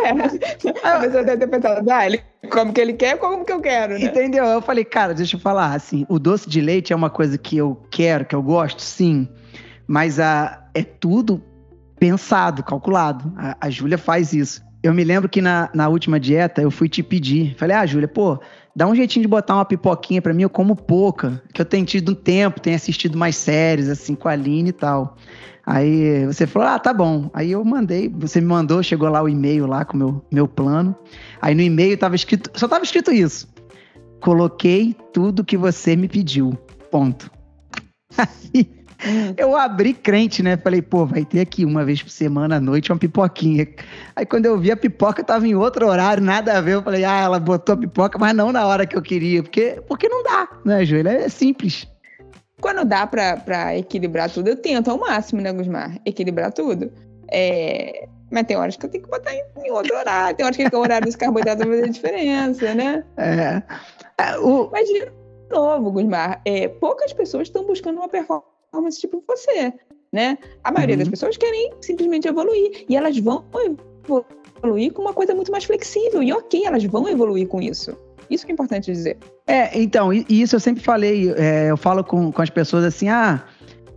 É, 0.04 0.10
a 0.10 1.00
pessoa 1.00 1.24
deve 1.24 1.38
ter 1.38 1.48
pensado, 1.48 1.89
ah, 1.92 2.06
ele 2.06 2.22
come 2.51 2.72
o 2.72 2.74
que 2.74 2.82
ele 2.82 2.94
quer, 2.94 3.18
como 3.18 3.44
que 3.44 3.51
eu 3.51 3.60
quero, 3.60 3.98
né? 3.98 4.06
Entendeu? 4.06 4.46
Eu 4.46 4.62
falei, 4.62 4.86
cara, 4.86 5.13
deixa 5.13 5.36
eu 5.36 5.39
falar, 5.39 5.74
assim, 5.74 6.06
o 6.08 6.20
doce 6.20 6.50
de 6.50 6.62
leite 6.62 6.94
é 6.94 6.96
uma 6.96 7.10
coisa 7.10 7.38
que 7.38 7.58
eu 7.58 7.75
quero, 7.89 8.25
que 8.25 8.36
eu 8.36 8.42
gosto, 8.42 8.82
sim, 8.82 9.27
mas 9.88 10.20
a, 10.20 10.63
é 10.74 10.84
tudo 10.84 11.44
pensado, 12.00 12.63
calculado. 12.63 13.34
A, 13.36 13.58
a 13.62 13.70
Júlia 13.70 13.98
faz 13.98 14.34
isso. 14.34 14.62
Eu 14.84 14.94
me 14.94 15.04
lembro 15.04 15.27
que 15.27 15.42
na, 15.42 15.70
na 15.74 15.89
última 15.89 16.20
dieta 16.20 16.62
eu 16.62 16.70
fui 16.70 16.88
te 16.88 17.01
pedir, 17.01 17.56
falei, 17.58 17.75
ah, 17.75 17.86
Júlia, 17.86 18.08
pô, 18.08 18.39
dá 18.77 18.86
um 18.86 18.93
jeitinho 18.93 19.24
de 19.24 19.27
botar 19.27 19.55
uma 19.55 19.65
pipoquinha 19.65 20.22
para 20.22 20.36
mim, 20.36 20.43
eu 20.43 20.50
como 20.51 20.75
pouca, 20.75 21.41
que 21.51 21.60
eu 21.60 21.65
tenho 21.65 21.84
tido 21.84 22.12
um 22.12 22.15
tempo, 22.15 22.62
tenho 22.62 22.75
assistido 22.75 23.17
mais 23.17 23.36
séries, 23.36 23.89
assim, 23.89 24.13
com 24.13 24.29
a 24.29 24.34
Aline 24.34 24.69
e 24.69 24.72
tal. 24.72 25.17
Aí 25.65 26.27
você 26.27 26.46
falou, 26.46 26.67
ah, 26.67 26.77
tá 26.77 26.93
bom. 26.93 27.27
Aí 27.34 27.51
eu 27.51 27.65
mandei, 27.65 28.07
você 28.07 28.39
me 28.39 28.46
mandou, 28.46 28.84
chegou 28.84 29.10
lá 29.10 29.24
o 29.24 29.27
e-mail 29.27 29.65
lá 29.65 29.84
com 29.84 29.96
o 29.96 29.98
meu, 29.98 30.25
meu 30.31 30.48
plano. 30.48 30.96
Aí 31.41 31.55
no 31.55 31.63
e-mail 31.63 31.98
tava 31.98 32.15
escrito, 32.15 32.51
só 32.53 32.67
tava 32.67 32.84
escrito 32.84 33.12
isso. 33.12 33.48
Coloquei 34.22 34.96
tudo 35.12 35.43
que 35.43 35.57
você 35.57 35.96
me 35.96 36.07
pediu. 36.07 36.51
Ponto. 36.91 37.31
Aí. 38.15 38.76
Eu 39.38 39.56
abri 39.56 39.94
crente, 39.94 40.42
né? 40.42 40.58
Falei, 40.58 40.82
pô, 40.82 41.06
vai 41.06 41.24
ter 41.24 41.39
aqui 41.39 41.63
uma 41.66 41.86
vez 41.86 42.01
por 42.01 42.10
semana 42.10 42.58
à 42.58 42.60
noite 42.60 42.92
uma 42.92 42.98
pipoquinha. 42.98 43.68
Aí 44.16 44.25
quando 44.25 44.46
eu 44.46 44.58
vi 44.58 44.72
a 44.72 44.77
pipoca, 44.77 45.24
tava 45.24 45.48
em 45.48 45.56
outro 45.56 45.88
horário, 45.88 46.24
nada 46.24 46.58
a 46.58 46.62
ver. 46.62 46.75
Eu 46.75 46.84
falei, 46.84 47.04
ah, 47.04 47.22
ela 47.22 47.39
botou 47.39 47.74
a 47.74 47.77
pipoca, 47.77 48.18
mas 48.18 48.36
não 48.36 48.51
na 48.51 48.66
hora 48.66 48.86
que 48.86 48.98
eu 48.98 49.01
queria. 49.01 49.44
Porque, 49.44 49.82
porque 49.88 50.10
não 50.10 50.24
dá, 50.24 50.48
né, 50.66 50.86
Júlia? 50.86 51.12
É 51.12 51.30
simples. 51.30 51.88
Quando 52.60 52.84
dá 52.86 53.06
pra, 53.06 53.77
equilibrar 53.77 54.32
tudo, 54.32 54.48
eu 54.48 54.56
tento 54.56 54.89
ao 54.89 54.98
máximo, 54.98 55.42
né, 55.42 55.54
Gusmar? 55.54 56.00
Equilibrar 56.06 56.51
tudo. 56.51 56.92
É... 57.32 58.08
Mas 58.32 58.46
tem 58.46 58.58
horas 58.58 58.75
que 58.75 58.86
eu 58.86 58.89
tenho 58.89 59.04
que 59.04 59.10
botar 59.10 59.34
em, 59.34 59.44
em 59.63 59.72
outro 59.72 59.96
horário. 59.96 60.36
Tem 60.36 60.46
horas 60.46 60.58
que 60.58 60.75
o 60.75 60.80
horário 60.80 61.06
dos 61.06 61.16
carboidratos 61.16 61.66
vai 61.66 61.77
fazer 61.77 61.92
diferença, 61.92 62.74
né? 62.74 63.04
É. 63.16 63.62
é 64.18 64.38
o... 64.39 64.70
Mas, 64.72 64.88
de 64.89 65.10
novo, 65.50 65.92
Gusmar, 65.92 66.42
é, 66.44 66.68
poucas 66.68 67.13
pessoas 67.13 67.48
estão 67.48 67.66
buscando 67.66 67.98
uma 67.98 68.10
performance 68.10 68.57
tipo 69.00 69.24
você, 69.28 69.74
né? 70.12 70.38
A 70.64 70.72
maioria 70.72 70.96
uhum. 70.96 71.00
das 71.00 71.10
pessoas 71.10 71.38
querem 71.38 71.72
simplesmente 71.82 72.28
evoluir. 72.28 72.86
E 72.88 72.96
elas 72.96 73.18
vão 73.18 73.46
evoluir 74.64 74.94
com 74.94 75.02
uma 75.02 75.14
coisa 75.14 75.34
muito 75.36 75.52
mais 75.52 75.66
flexível. 75.66 76.24
E 76.24 76.32
ok, 76.32 76.66
elas 76.66 76.84
vão 76.86 77.08
evoluir 77.08 77.48
com 77.48 77.62
isso. 77.62 77.96
Isso 78.30 78.46
que 78.46 78.52
é 78.52 78.54
importante 78.54 78.92
dizer. 78.92 79.18
É, 79.46 79.78
então, 79.80 80.14
e 80.14 80.26
isso 80.30 80.56
eu 80.56 80.60
sempre 80.60 80.84
falei, 80.84 81.32
é, 81.32 81.72
eu 81.72 81.78
falo 81.78 82.04
com, 82.04 82.32
com 82.32 82.42
as 82.42 82.50
pessoas 82.50 82.84
assim, 82.84 83.08
ah, 83.08 83.46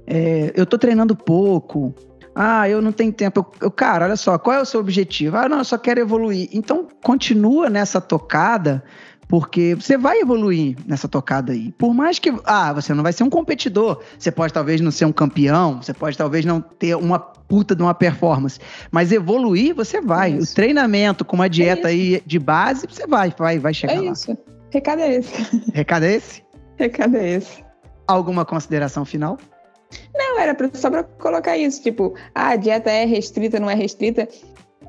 é, 0.07 0.53
eu 0.55 0.65
tô 0.65 0.79
treinando 0.79 1.17
pouco, 1.17 1.93
ah, 2.35 2.69
eu 2.69 2.81
não 2.81 2.93
tenho 2.93 3.13
tempo. 3.13 3.41
Eu, 3.41 3.67
eu, 3.67 3.71
cara, 3.71 4.05
olha 4.05 4.17
só, 4.17 4.39
qual 4.39 4.57
é 4.57 4.61
o 4.61 4.65
seu 4.65 4.81
objetivo? 4.81 5.37
Ah, 5.37 5.49
não, 5.49 5.59
eu 5.59 5.65
só 5.65 5.77
quero 5.77 6.01
evoluir. 6.01 6.49
Então, 6.53 6.87
continua 7.03 7.69
nessa 7.69 8.01
tocada, 8.01 8.83
porque 9.31 9.77
você 9.77 9.97
vai 9.97 10.19
evoluir 10.19 10.77
nessa 10.85 11.07
tocada 11.07 11.53
aí. 11.53 11.71
Por 11.79 11.95
mais 11.95 12.19
que, 12.19 12.35
ah, 12.45 12.73
você 12.73 12.93
não 12.93 13.05
vai 13.05 13.13
ser 13.13 13.23
um 13.23 13.31
competidor, 13.31 14.03
você 14.19 14.29
pode 14.33 14.53
talvez 14.53 14.81
não 14.81 14.91
ser 14.91 15.05
um 15.05 15.13
campeão, 15.13 15.81
você 15.81 15.95
pode 15.95 16.19
talvez 16.19 16.45
não 16.45 16.61
ter 16.61 16.97
uma 16.97 17.21
puta 17.21 17.77
de 17.77 17.81
uma 17.81 17.95
performance, 17.95 18.59
mas 18.91 19.13
evoluir 19.13 19.73
você 19.73 20.01
vai. 20.01 20.33
É 20.33 20.37
o 20.37 20.45
treinamento 20.45 21.25
com 21.25 21.37
uma 21.37 21.49
dieta 21.49 21.87
é 21.87 21.93
aí 21.93 22.23
de 22.27 22.41
base, 22.41 22.89
você 22.89 23.07
vai, 23.07 23.33
vai, 23.39 23.61
vai 23.61 23.73
chegar 23.73 23.95
é 23.95 24.01
lá. 24.01 24.09
É 24.09 24.11
isso. 24.11 24.37
Recado 24.73 25.01
é 25.01 25.15
esse. 25.15 25.33
Recado 25.73 26.05
é 26.05 26.13
esse? 26.17 26.43
Recado 26.77 27.17
é 27.17 27.29
esse. 27.31 27.65
Alguma 28.09 28.45
consideração 28.45 29.05
final? 29.05 29.39
Não, 30.13 30.41
era 30.41 30.57
só 30.75 30.91
pra 30.91 31.05
colocar 31.05 31.57
isso, 31.57 31.81
tipo, 31.81 32.17
ah, 32.35 32.49
a 32.49 32.57
dieta 32.57 32.91
é 32.91 33.05
restrita, 33.05 33.61
não 33.61 33.71
é 33.71 33.75
restrita. 33.75 34.29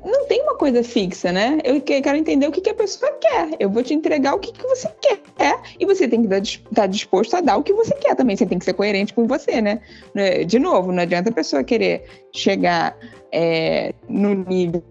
Não 0.04 0.26
coisa 0.62 0.84
fixa, 0.84 1.32
né? 1.32 1.58
Eu 1.64 1.80
quero 1.80 2.16
entender 2.16 2.46
o 2.46 2.52
que, 2.52 2.60
que 2.60 2.70
a 2.70 2.74
pessoa 2.74 3.10
quer. 3.20 3.56
Eu 3.58 3.68
vou 3.68 3.82
te 3.82 3.92
entregar 3.92 4.32
o 4.32 4.38
que, 4.38 4.52
que 4.52 4.62
você 4.62 4.88
quer. 5.00 5.60
E 5.80 5.84
você 5.84 6.06
tem 6.06 6.24
que 6.24 6.32
estar 6.32 6.70
tá 6.72 6.86
disposto 6.86 7.34
a 7.34 7.40
dar 7.40 7.56
o 7.56 7.64
que 7.64 7.72
você 7.72 7.92
quer 7.96 8.14
também. 8.14 8.36
Você 8.36 8.46
tem 8.46 8.60
que 8.60 8.64
ser 8.64 8.74
coerente 8.74 9.12
com 9.12 9.26
você, 9.26 9.60
né? 9.60 9.80
né 10.14 10.44
de 10.44 10.60
novo, 10.60 10.92
não 10.92 11.02
adianta 11.02 11.30
a 11.30 11.32
pessoa 11.32 11.64
querer 11.64 12.04
chegar 12.32 12.96
é, 13.32 13.92
no 14.08 14.34
nível 14.34 14.84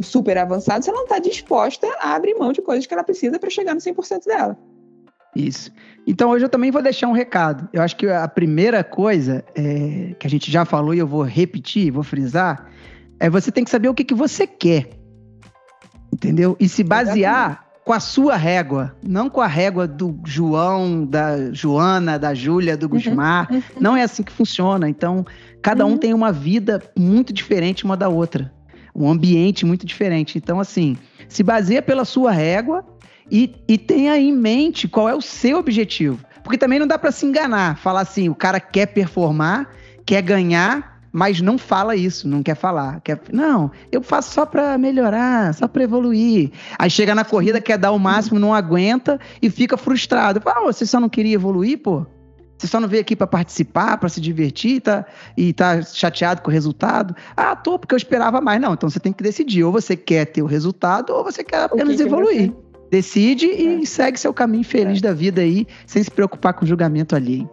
super 0.00 0.36
avançado 0.36 0.82
se 0.82 0.90
ela 0.90 0.98
não 0.98 1.04
está 1.04 1.20
disposta 1.20 1.86
a 2.00 2.16
abrir 2.16 2.34
mão 2.34 2.52
de 2.52 2.60
coisas 2.60 2.84
que 2.84 2.92
ela 2.92 3.04
precisa 3.04 3.38
para 3.38 3.48
chegar 3.48 3.74
no 3.74 3.80
100% 3.80 4.24
dela. 4.26 4.58
Isso. 5.36 5.70
Então 6.04 6.30
hoje 6.30 6.44
eu 6.44 6.48
também 6.48 6.72
vou 6.72 6.82
deixar 6.82 7.06
um 7.06 7.12
recado. 7.12 7.68
Eu 7.72 7.80
acho 7.80 7.96
que 7.96 8.08
a 8.08 8.26
primeira 8.26 8.82
coisa 8.82 9.44
é, 9.54 10.16
que 10.18 10.26
a 10.26 10.30
gente 10.30 10.50
já 10.50 10.64
falou 10.64 10.92
e 10.92 10.98
eu 10.98 11.06
vou 11.06 11.22
repetir, 11.22 11.92
vou 11.92 12.02
frisar, 12.02 12.72
é 13.22 13.30
você 13.30 13.52
tem 13.52 13.62
que 13.62 13.70
saber 13.70 13.88
o 13.88 13.94
que, 13.94 14.02
que 14.02 14.14
você 14.14 14.48
quer. 14.48 14.90
Entendeu? 16.12 16.56
E 16.58 16.68
se 16.68 16.82
basear 16.82 17.64
com 17.84 17.92
a 17.92 18.00
sua 18.00 18.34
régua, 18.34 18.96
não 19.00 19.30
com 19.30 19.40
a 19.40 19.46
régua 19.46 19.86
do 19.86 20.18
João, 20.26 21.06
da 21.06 21.52
Joana, 21.52 22.18
da 22.18 22.34
Júlia, 22.34 22.76
do 22.76 22.88
Gusmar. 22.88 23.46
Uhum. 23.48 23.62
Não 23.80 23.96
é 23.96 24.02
assim 24.02 24.24
que 24.24 24.32
funciona. 24.32 24.88
Então, 24.88 25.24
cada 25.62 25.86
uhum. 25.86 25.92
um 25.92 25.96
tem 25.96 26.12
uma 26.12 26.32
vida 26.32 26.82
muito 26.98 27.32
diferente 27.32 27.84
uma 27.84 27.96
da 27.96 28.08
outra. 28.08 28.52
Um 28.92 29.08
ambiente 29.08 29.64
muito 29.64 29.86
diferente. 29.86 30.36
Então, 30.36 30.58
assim, 30.58 30.96
se 31.28 31.44
baseia 31.44 31.80
pela 31.80 32.04
sua 32.04 32.32
régua 32.32 32.84
e, 33.30 33.54
e 33.68 33.78
tenha 33.78 34.18
em 34.18 34.32
mente 34.32 34.88
qual 34.88 35.08
é 35.08 35.14
o 35.14 35.22
seu 35.22 35.58
objetivo. 35.58 36.18
Porque 36.42 36.58
também 36.58 36.80
não 36.80 36.88
dá 36.88 36.98
para 36.98 37.12
se 37.12 37.24
enganar, 37.24 37.78
falar 37.78 38.00
assim, 38.00 38.28
o 38.28 38.34
cara 38.34 38.58
quer 38.58 38.86
performar, 38.86 39.70
quer 40.04 40.22
ganhar, 40.22 40.91
mas 41.12 41.40
não 41.40 41.58
fala 41.58 41.94
isso, 41.94 42.26
não 42.26 42.42
quer 42.42 42.56
falar. 42.56 43.00
Quer, 43.02 43.20
não, 43.30 43.70
eu 43.90 44.02
faço 44.02 44.32
só 44.32 44.46
para 44.46 44.78
melhorar, 44.78 45.52
só 45.52 45.68
para 45.68 45.82
evoluir. 45.82 46.50
Aí 46.78 46.88
chega 46.88 47.14
na 47.14 47.24
corrida, 47.24 47.60
quer 47.60 47.76
dar 47.76 47.92
o 47.92 47.98
máximo, 47.98 48.38
não 48.38 48.54
aguenta 48.54 49.20
e 49.40 49.50
fica 49.50 49.76
frustrado. 49.76 50.40
Oh, 50.44 50.72
você 50.72 50.86
só 50.86 50.98
não 50.98 51.08
queria 51.08 51.34
evoluir, 51.34 51.78
pô? 51.78 52.06
Você 52.56 52.68
só 52.68 52.78
não 52.78 52.88
veio 52.88 53.02
aqui 53.02 53.16
para 53.16 53.26
participar, 53.26 53.98
para 53.98 54.08
se 54.08 54.20
divertir 54.20 54.80
tá, 54.80 55.04
e 55.36 55.52
tá 55.52 55.82
chateado 55.82 56.42
com 56.42 56.48
o 56.48 56.52
resultado? 56.52 57.14
Ah, 57.36 57.56
tô, 57.56 57.76
porque 57.76 57.92
eu 57.92 57.98
esperava 57.98 58.40
mais. 58.40 58.60
Não, 58.60 58.74
então 58.74 58.88
você 58.88 59.00
tem 59.00 59.12
que 59.12 59.22
decidir. 59.22 59.64
Ou 59.64 59.72
você 59.72 59.96
quer 59.96 60.26
ter 60.26 60.42
o 60.42 60.46
resultado, 60.46 61.12
ou 61.12 61.24
você 61.24 61.42
quer 61.42 61.64
apenas 61.64 61.96
que 61.96 62.02
evoluir. 62.02 62.52
Que 62.52 62.72
Decide 62.88 63.46
e 63.46 63.82
é. 63.82 63.86
segue 63.86 64.20
seu 64.20 64.32
caminho 64.32 64.64
feliz 64.64 64.98
é. 64.98 65.00
da 65.00 65.12
vida 65.12 65.40
aí, 65.40 65.66
sem 65.86 66.02
se 66.02 66.10
preocupar 66.10 66.54
com 66.54 66.64
o 66.64 66.68
julgamento 66.68 67.16
ali. 67.16 67.48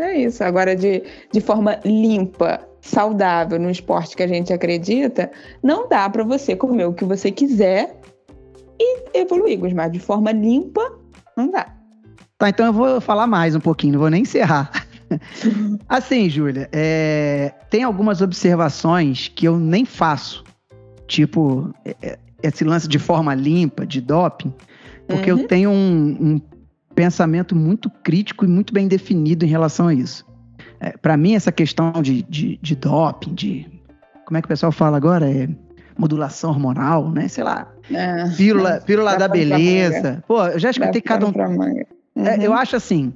É 0.00 0.18
isso. 0.18 0.42
Agora, 0.42 0.74
de, 0.74 1.02
de 1.30 1.40
forma 1.40 1.78
limpa, 1.84 2.66
saudável, 2.80 3.58
no 3.58 3.70
esporte 3.70 4.16
que 4.16 4.22
a 4.22 4.26
gente 4.26 4.52
acredita, 4.52 5.30
não 5.62 5.88
dá 5.88 6.08
para 6.08 6.24
você 6.24 6.56
comer 6.56 6.86
o 6.86 6.94
que 6.94 7.04
você 7.04 7.30
quiser 7.30 8.00
e 8.78 9.18
evoluir, 9.18 9.58
Gusmar. 9.58 9.90
De 9.90 9.98
forma 9.98 10.32
limpa, 10.32 10.80
não 11.36 11.50
dá. 11.50 11.66
Tá, 12.38 12.48
então 12.48 12.64
eu 12.64 12.72
vou 12.72 13.00
falar 13.00 13.26
mais 13.26 13.54
um 13.54 13.60
pouquinho, 13.60 13.92
não 13.92 14.00
vou 14.00 14.08
nem 14.08 14.22
encerrar. 14.22 14.86
assim, 15.86 16.30
Júlia, 16.30 16.70
é, 16.72 17.52
tem 17.68 17.82
algumas 17.82 18.22
observações 18.22 19.28
que 19.28 19.46
eu 19.46 19.58
nem 19.58 19.84
faço. 19.84 20.42
Tipo, 21.06 21.74
é, 21.84 22.18
esse 22.42 22.64
lance 22.64 22.88
de 22.88 22.98
forma 22.98 23.34
limpa, 23.34 23.84
de 23.84 24.00
doping, 24.00 24.54
porque 25.06 25.30
uhum. 25.30 25.38
eu 25.40 25.46
tenho 25.46 25.70
um, 25.70 26.16
um, 26.20 26.40
pensamento 26.94 27.54
muito 27.54 27.88
crítico 27.88 28.44
e 28.44 28.48
muito 28.48 28.72
bem 28.72 28.88
definido 28.88 29.44
em 29.44 29.48
relação 29.48 29.88
a 29.88 29.94
isso. 29.94 30.26
É, 30.80 30.96
para 30.96 31.16
mim, 31.16 31.34
essa 31.34 31.52
questão 31.52 31.92
de, 32.02 32.22
de, 32.22 32.58
de, 32.60 32.74
doping, 32.74 33.34
de. 33.34 33.80
Como 34.24 34.38
é 34.38 34.40
que 34.40 34.46
o 34.46 34.48
pessoal 34.48 34.72
fala 34.72 34.96
agora? 34.96 35.30
É 35.30 35.48
modulação 35.98 36.50
hormonal, 36.50 37.10
né? 37.10 37.28
Sei 37.28 37.44
lá. 37.44 37.68
É, 37.90 38.28
pílula, 38.30 38.76
é, 38.76 38.80
pílula 38.84 39.16
da 39.16 39.28
beleza. 39.28 40.24
Pô, 40.26 40.46
eu 40.46 40.58
já 40.58 40.70
escutei 40.70 41.02
cada 41.02 41.26
um. 41.26 41.30
Uhum. 41.30 42.26
É, 42.26 42.44
eu 42.44 42.54
acho 42.54 42.76
assim. 42.76 43.12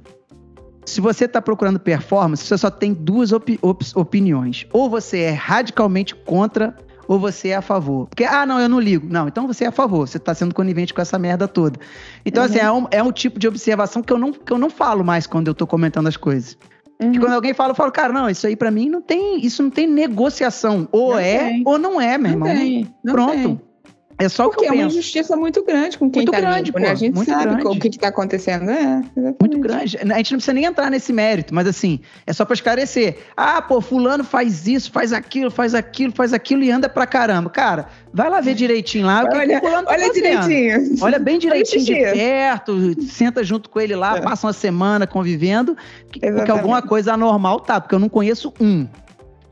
Se 0.85 1.01
você 1.01 1.25
está 1.25 1.41
procurando 1.41 1.79
performance, 1.79 2.45
você 2.45 2.55
só 2.55 2.69
tem 2.69 2.93
duas 2.93 3.31
op 3.31 3.57
op 3.59 3.83
opiniões. 3.95 4.67
Ou 4.71 4.87
você 4.87 5.21
é 5.21 5.31
radicalmente 5.31 6.13
contra 6.13 6.75
ou 7.07 7.19
você 7.19 7.49
é 7.49 7.55
a 7.55 7.61
favor? 7.61 8.07
Porque, 8.07 8.23
ah, 8.23 8.45
não, 8.45 8.59
eu 8.59 8.69
não 8.69 8.79
ligo. 8.79 9.07
Não, 9.09 9.27
então 9.27 9.47
você 9.47 9.65
é 9.65 9.67
a 9.67 9.71
favor, 9.71 10.07
você 10.07 10.17
está 10.17 10.33
sendo 10.33 10.53
conivente 10.53 10.93
com 10.93 11.01
essa 11.01 11.17
merda 11.19 11.47
toda. 11.47 11.79
Então, 12.25 12.43
uhum. 12.43 12.49
assim, 12.49 12.59
é 12.59 12.71
um, 12.71 12.87
é 12.91 13.03
um 13.03 13.11
tipo 13.11 13.39
de 13.39 13.47
observação 13.47 14.01
que 14.01 14.11
eu, 14.11 14.17
não, 14.17 14.31
que 14.31 14.51
eu 14.51 14.57
não 14.57 14.69
falo 14.69 15.03
mais 15.03 15.27
quando 15.27 15.47
eu 15.47 15.51
estou 15.53 15.67
comentando 15.67 16.07
as 16.07 16.17
coisas. 16.17 16.57
Uhum. 17.01 17.11
Que 17.11 17.19
quando 17.19 17.33
alguém 17.33 17.53
fala, 17.53 17.71
eu 17.71 17.75
falo, 17.75 17.91
cara, 17.91 18.13
não, 18.13 18.29
isso 18.29 18.47
aí 18.47 18.55
para 18.55 18.71
mim 18.71 18.89
não 18.89 19.01
tem, 19.01 19.45
isso 19.45 19.61
não 19.61 19.69
tem 19.69 19.87
negociação. 19.87 20.87
Ou 20.91 21.11
não 21.11 21.19
é, 21.19 21.37
tem. 21.37 21.63
ou 21.65 21.77
não 21.77 21.99
é, 21.99 22.17
meu 22.17 22.31
irmão. 22.31 22.47
Não 22.47 22.55
tem, 22.55 22.95
não 23.03 23.13
Pronto. 23.13 23.31
Tem. 23.33 23.61
É 24.17 24.29
só 24.29 24.45
Porque 24.45 24.57
o 24.57 24.59
que 24.59 24.65
eu 24.65 24.71
penso. 24.71 24.81
é 24.81 24.85
uma 24.85 24.91
injustiça 24.91 25.35
muito 25.35 25.63
grande 25.63 25.97
com 25.97 26.09
quem 26.09 26.21
muito 26.21 26.31
tá 26.31 26.39
grande, 26.39 26.67
limpo, 26.67 26.79
né? 26.79 26.91
A 26.91 26.95
gente 26.95 27.25
sabe 27.25 27.61
grande. 27.61 27.67
o 27.67 27.79
que 27.79 27.87
está 27.89 28.07
acontecendo. 28.07 28.69
É, 28.69 29.01
muito 29.41 29.59
grande. 29.59 29.97
A 29.97 30.17
gente 30.17 30.31
não 30.31 30.37
precisa 30.37 30.53
nem 30.53 30.63
entrar 30.63 30.89
nesse 30.89 31.11
mérito, 31.11 31.53
mas 31.53 31.67
assim, 31.67 31.99
é 32.25 32.31
só 32.31 32.45
para 32.45 32.53
esclarecer. 32.53 33.17
Ah, 33.35 33.61
pô, 33.61 33.81
fulano 33.81 34.23
faz 34.23 34.67
isso, 34.67 34.89
faz 34.89 35.11
aquilo, 35.11 35.51
faz 35.51 35.75
aquilo, 35.75 36.13
faz 36.13 36.31
aquilo 36.31 36.63
e 36.63 36.71
anda 36.71 36.87
pra 36.87 37.05
caramba. 37.05 37.49
Cara, 37.49 37.87
vai 38.13 38.29
lá 38.29 38.39
ver 38.39 38.53
direitinho 38.53 39.05
lá. 39.05 39.25
olha, 39.29 39.59
que 39.59 39.67
tá 39.67 39.83
olha 39.85 40.13
direitinho. 40.13 40.95
Olha 41.01 41.19
bem 41.19 41.37
direitinho 41.39 41.83
de 41.83 41.95
perto, 41.95 43.01
senta 43.03 43.43
junto 43.43 43.69
com 43.69 43.81
ele 43.81 43.95
lá, 43.95 44.17
é. 44.17 44.21
passa 44.21 44.47
uma 44.47 44.53
semana 44.53 45.05
convivendo, 45.05 45.75
porque 46.09 46.51
alguma 46.51 46.81
coisa 46.81 47.13
anormal 47.13 47.59
tá, 47.59 47.81
porque 47.81 47.93
eu 47.93 47.99
não 47.99 48.09
conheço 48.09 48.53
um. 48.61 48.87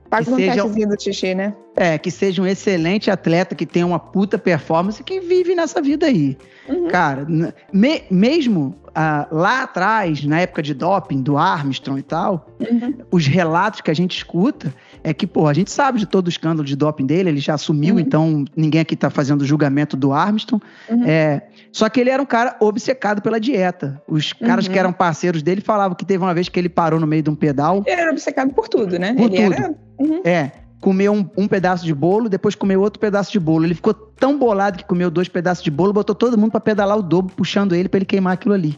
Paga 0.09 0.31
um 0.31 0.35
seja, 0.35 0.53
testezinho 0.53 0.87
do 0.87 1.01
xixi, 1.01 1.35
né? 1.35 1.53
É, 1.75 1.97
que 1.97 2.11
seja 2.11 2.41
um 2.41 2.45
excelente 2.45 3.09
atleta, 3.09 3.55
que 3.55 3.65
tenha 3.65 3.85
uma 3.85 3.99
puta 3.99 4.37
performance, 4.37 5.03
que 5.03 5.19
vive 5.19 5.55
nessa 5.55 5.81
vida 5.81 6.05
aí. 6.05 6.37
Uhum. 6.67 6.87
Cara, 6.87 7.25
me, 7.71 8.03
mesmo 8.09 8.75
ah, 8.95 9.27
lá 9.31 9.63
atrás, 9.63 10.23
na 10.23 10.39
época 10.41 10.61
de 10.61 10.73
doping, 10.73 11.21
do 11.21 11.37
Armstrong 11.37 11.99
e 11.99 12.03
tal, 12.03 12.47
uhum. 12.59 12.93
os 13.11 13.25
relatos 13.25 13.81
que 13.81 13.89
a 13.89 13.93
gente 13.93 14.15
escuta 14.15 14.73
é 15.03 15.13
que, 15.13 15.25
pô, 15.25 15.47
a 15.47 15.53
gente 15.53 15.71
sabe 15.71 15.99
de 15.99 16.05
todo 16.05 16.27
o 16.27 16.29
escândalo 16.29 16.63
de 16.63 16.75
doping 16.75 17.05
dele, 17.05 17.29
ele 17.29 17.39
já 17.39 17.55
assumiu, 17.55 17.95
uhum. 17.95 17.99
então 17.99 18.45
ninguém 18.55 18.81
aqui 18.81 18.95
tá 18.95 19.09
fazendo 19.09 19.45
julgamento 19.45 19.97
do 19.97 20.13
Armstrong. 20.13 20.63
Uhum. 20.89 21.03
É, 21.05 21.41
só 21.71 21.89
que 21.89 21.99
ele 21.99 22.11
era 22.11 22.21
um 22.21 22.25
cara 22.25 22.55
obcecado 22.59 23.21
pela 23.21 23.39
dieta. 23.39 24.01
Os 24.07 24.31
caras 24.31 24.67
que 24.67 24.73
uhum. 24.73 24.79
eram 24.79 24.93
parceiros 24.93 25.41
dele 25.41 25.59
falavam 25.59 25.95
que 25.95 26.05
teve 26.05 26.23
uma 26.23 26.33
vez 26.33 26.47
que 26.47 26.59
ele 26.59 26.69
parou 26.69 26.99
no 26.99 27.07
meio 27.07 27.23
de 27.23 27.29
um 27.31 27.35
pedal. 27.35 27.83
Ele 27.85 27.99
era 27.99 28.11
obcecado 28.11 28.53
por 28.53 28.69
tudo, 28.69 28.99
né? 28.99 29.13
Por 29.13 29.33
ele 29.33 29.43
tudo. 29.43 29.53
Era... 29.53 29.75
Uhum. 29.99 30.21
É 30.23 30.62
comeu 30.83 31.13
um, 31.13 31.25
um, 31.37 31.47
pedaço 31.47 31.85
de 31.85 31.93
bolo, 31.93 32.27
depois 32.27 32.55
comeu 32.55 32.81
outro 32.81 32.99
pedaço 32.99 33.31
de 33.31 33.39
bolo. 33.39 33.63
Ele 33.63 33.73
ficou 33.73 33.93
tão 33.93 34.37
bolado 34.37 34.77
que 34.77 34.83
comeu 34.83 35.09
dois 35.09 35.29
pedaços 35.29 35.63
de 35.63 35.71
bolo, 35.71 35.93
botou 35.93 36.13
todo 36.13 36.37
mundo 36.37 36.51
para 36.51 36.59
pedalar 36.59 36.97
o 36.97 37.01
dobro, 37.01 37.33
puxando 37.33 37.73
ele 37.73 37.87
para 37.87 37.99
ele 37.99 38.05
queimar 38.05 38.33
aquilo 38.33 38.53
ali. 38.53 38.77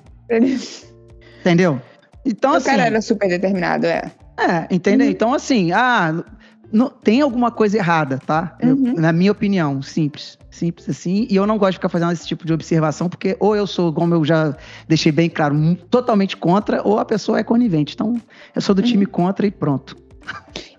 Entendeu? 1.40 1.82
Então, 2.24 2.52
o 2.52 2.56
assim. 2.58 2.70
cara 2.70 2.86
era 2.86 3.02
super 3.02 3.28
determinado, 3.28 3.88
é. 3.88 4.12
É, 4.40 4.68
entendeu? 4.70 5.08
Uhum. 5.08 5.12
Então, 5.12 5.34
assim, 5.34 5.72
ah, 5.72 6.24
não- 6.72 6.90
tem 6.90 7.22
alguma 7.22 7.50
coisa 7.50 7.76
errada, 7.78 8.20
tá? 8.24 8.56
Eu- 8.60 8.76
Uhum. 8.76 8.94
na 8.96 9.12
minha 9.12 9.32
opinião, 9.32 9.82
simples. 9.82 10.38
Simples 10.52 10.88
assim. 10.88 11.26
E 11.28 11.36
eu 11.36 11.48
não 11.48 11.58
gosto 11.58 11.72
de 11.72 11.78
ficar 11.78 11.90
fazendo 11.90 12.12
esse 12.12 12.28
tipo 12.28 12.46
de 12.46 12.54
observação, 12.54 13.10
porque 13.10 13.36
ou 13.40 13.56
eu 13.56 13.66
sou, 13.66 13.92
como 13.92 14.14
eu 14.14 14.24
já 14.24 14.56
deixei 14.88 15.12
bem 15.12 15.28
claro, 15.30 15.56
totalmente 15.90 16.38
contra, 16.38 16.82
ou 16.88 17.00
a 17.00 17.04
pessoa 17.06 17.40
é 17.40 17.44
conivente. 17.44 17.96
Então, 17.96 18.22
eu 18.56 18.62
sou 18.62 18.76
do 18.76 18.82
Uhum. 18.84 18.88
time 18.88 19.06
contra 19.08 19.48
e 19.48 19.52
pronto. 19.52 20.05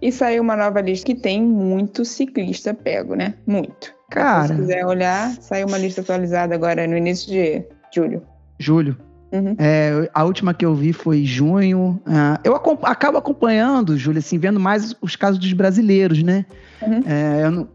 E 0.00 0.12
saiu 0.12 0.42
uma 0.42 0.56
nova 0.56 0.80
lista 0.80 1.06
que 1.06 1.14
tem 1.14 1.42
muito 1.42 2.04
ciclista 2.04 2.74
pego, 2.74 3.14
né? 3.14 3.34
Muito. 3.46 3.94
Cara. 4.10 4.48
Se 4.48 4.54
quiser 4.54 4.86
olhar, 4.86 5.30
saiu 5.40 5.66
uma 5.66 5.78
lista 5.78 6.00
atualizada 6.00 6.54
agora 6.54 6.86
no 6.86 6.96
início 6.96 7.28
de 7.30 7.64
julho. 7.94 8.22
Júlio. 8.58 8.96
Uhum. 9.32 9.56
É, 9.58 10.08
a 10.14 10.24
última 10.24 10.54
que 10.54 10.64
eu 10.64 10.74
vi 10.74 10.92
foi 10.92 11.24
junho. 11.24 12.00
Ah, 12.06 12.40
eu 12.44 12.54
acabo 12.82 13.18
acompanhando, 13.18 13.96
Júlia, 13.98 14.20
assim, 14.20 14.38
vendo 14.38 14.60
mais 14.60 14.94
os 15.00 15.16
casos 15.16 15.38
dos 15.38 15.52
brasileiros, 15.52 16.22
né? 16.22 16.46
Uhum. 16.80 17.02
É, 17.06 17.50
não- 17.50 17.68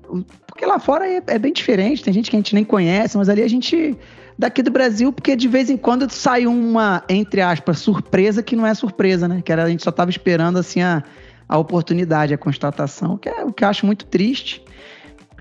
porque 0.48 0.66
lá 0.66 0.80
fora 0.80 1.08
é, 1.08 1.22
é 1.28 1.40
bem 1.40 1.51
diferente, 1.51 2.04
tem 2.04 2.13
gente 2.13 2.30
que 2.30 2.36
a 2.36 2.40
gente 2.40 2.56
nem 2.56 2.63
conhece, 2.63 3.18
mas 3.18 3.30
ali 3.30 3.42
a 3.42 3.48
gente. 3.48 3.98
Daqui 4.40 4.63
do 4.63 4.72
Brasil, 4.72 5.12
porque 5.13 5.36
de 5.36 5.48
vez 5.48 5.70
em 5.70 5.78
quando 5.78 6.10
sai 6.10 6.48
uma, 6.48 7.04
entre 7.08 7.42
aspas, 7.42 7.78
surpresa 7.78 8.42
que 8.42 8.56
não 8.56 8.66
é 8.66 8.74
surpresa, 8.74 9.28
né? 9.28 9.42
Que 9.44 9.51
era, 9.51 9.63
a 9.66 9.70
gente 9.70 9.84
só 9.84 9.92
tava 9.92 10.10
esperando 10.10 10.58
assim 10.58 10.82
a, 10.82 11.04
a 11.51 11.58
oportunidade, 11.58 12.34
a 12.34 12.38
constatação, 12.38 13.17
que 13.17 13.27
é 13.27 13.43
o 13.43 13.51
que 13.51 13.65
eu 13.65 13.67
acho 13.67 13.86
muito 13.86 14.05
triste. 14.05 14.63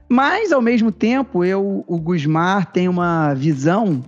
Mas, 0.08 0.50
ao 0.50 0.60
mesmo 0.60 0.90
tempo, 0.90 1.44
eu, 1.44 1.84
o 1.86 2.00
Gusmar 2.00 2.72
tem 2.72 2.88
uma 2.88 3.32
visão 3.32 4.02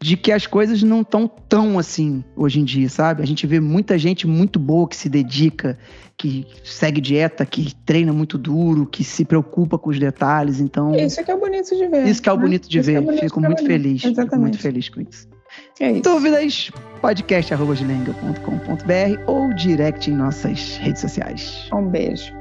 de 0.00 0.16
que 0.16 0.32
as 0.32 0.46
coisas 0.46 0.82
não 0.82 1.02
estão 1.02 1.28
tão 1.28 1.78
assim 1.78 2.24
hoje 2.34 2.58
em 2.58 2.64
dia, 2.64 2.88
sabe? 2.88 3.22
A 3.22 3.26
gente 3.26 3.46
vê 3.46 3.60
muita 3.60 3.98
gente 3.98 4.26
muito 4.26 4.58
boa 4.58 4.88
que 4.88 4.96
se 4.96 5.10
dedica, 5.10 5.76
que 6.16 6.46
segue 6.64 7.02
dieta, 7.02 7.44
que 7.44 7.74
treina 7.84 8.14
muito 8.14 8.38
duro, 8.38 8.86
que 8.86 9.04
se 9.04 9.22
preocupa 9.22 9.76
com 9.76 9.90
os 9.90 9.98
detalhes. 9.98 10.58
Então, 10.58 10.94
Isso 10.94 11.22
que 11.22 11.30
é 11.30 11.36
bonito 11.36 11.68
de 11.76 11.86
ver. 11.86 12.06
isso 12.06 12.22
que 12.22 12.30
é 12.30 12.32
o 12.32 12.36
né? 12.36 12.42
bonito 12.42 12.66
de 12.66 12.78
Isso 12.78 12.86
que 12.88 12.92
ver. 12.94 12.98
é 12.98 13.04
bonito 13.04 13.20
Fico 13.24 13.40
muito 13.42 13.62
ver. 13.62 13.66
feliz. 13.68 14.00
Fico 14.00 14.06
muito 14.14 14.20
Exatamente. 14.20 14.58
feliz 14.58 14.88
com 14.88 15.00
isso. 15.02 15.28
É 15.80 15.92
isso. 15.92 16.02
Dúvidas? 16.02 16.70
podcast.com.br 17.00 18.12
ou 19.26 19.52
direct 19.54 20.10
em 20.10 20.14
nossas 20.14 20.76
redes 20.78 21.00
sociais. 21.00 21.68
Um 21.72 21.88
beijo. 21.88 22.32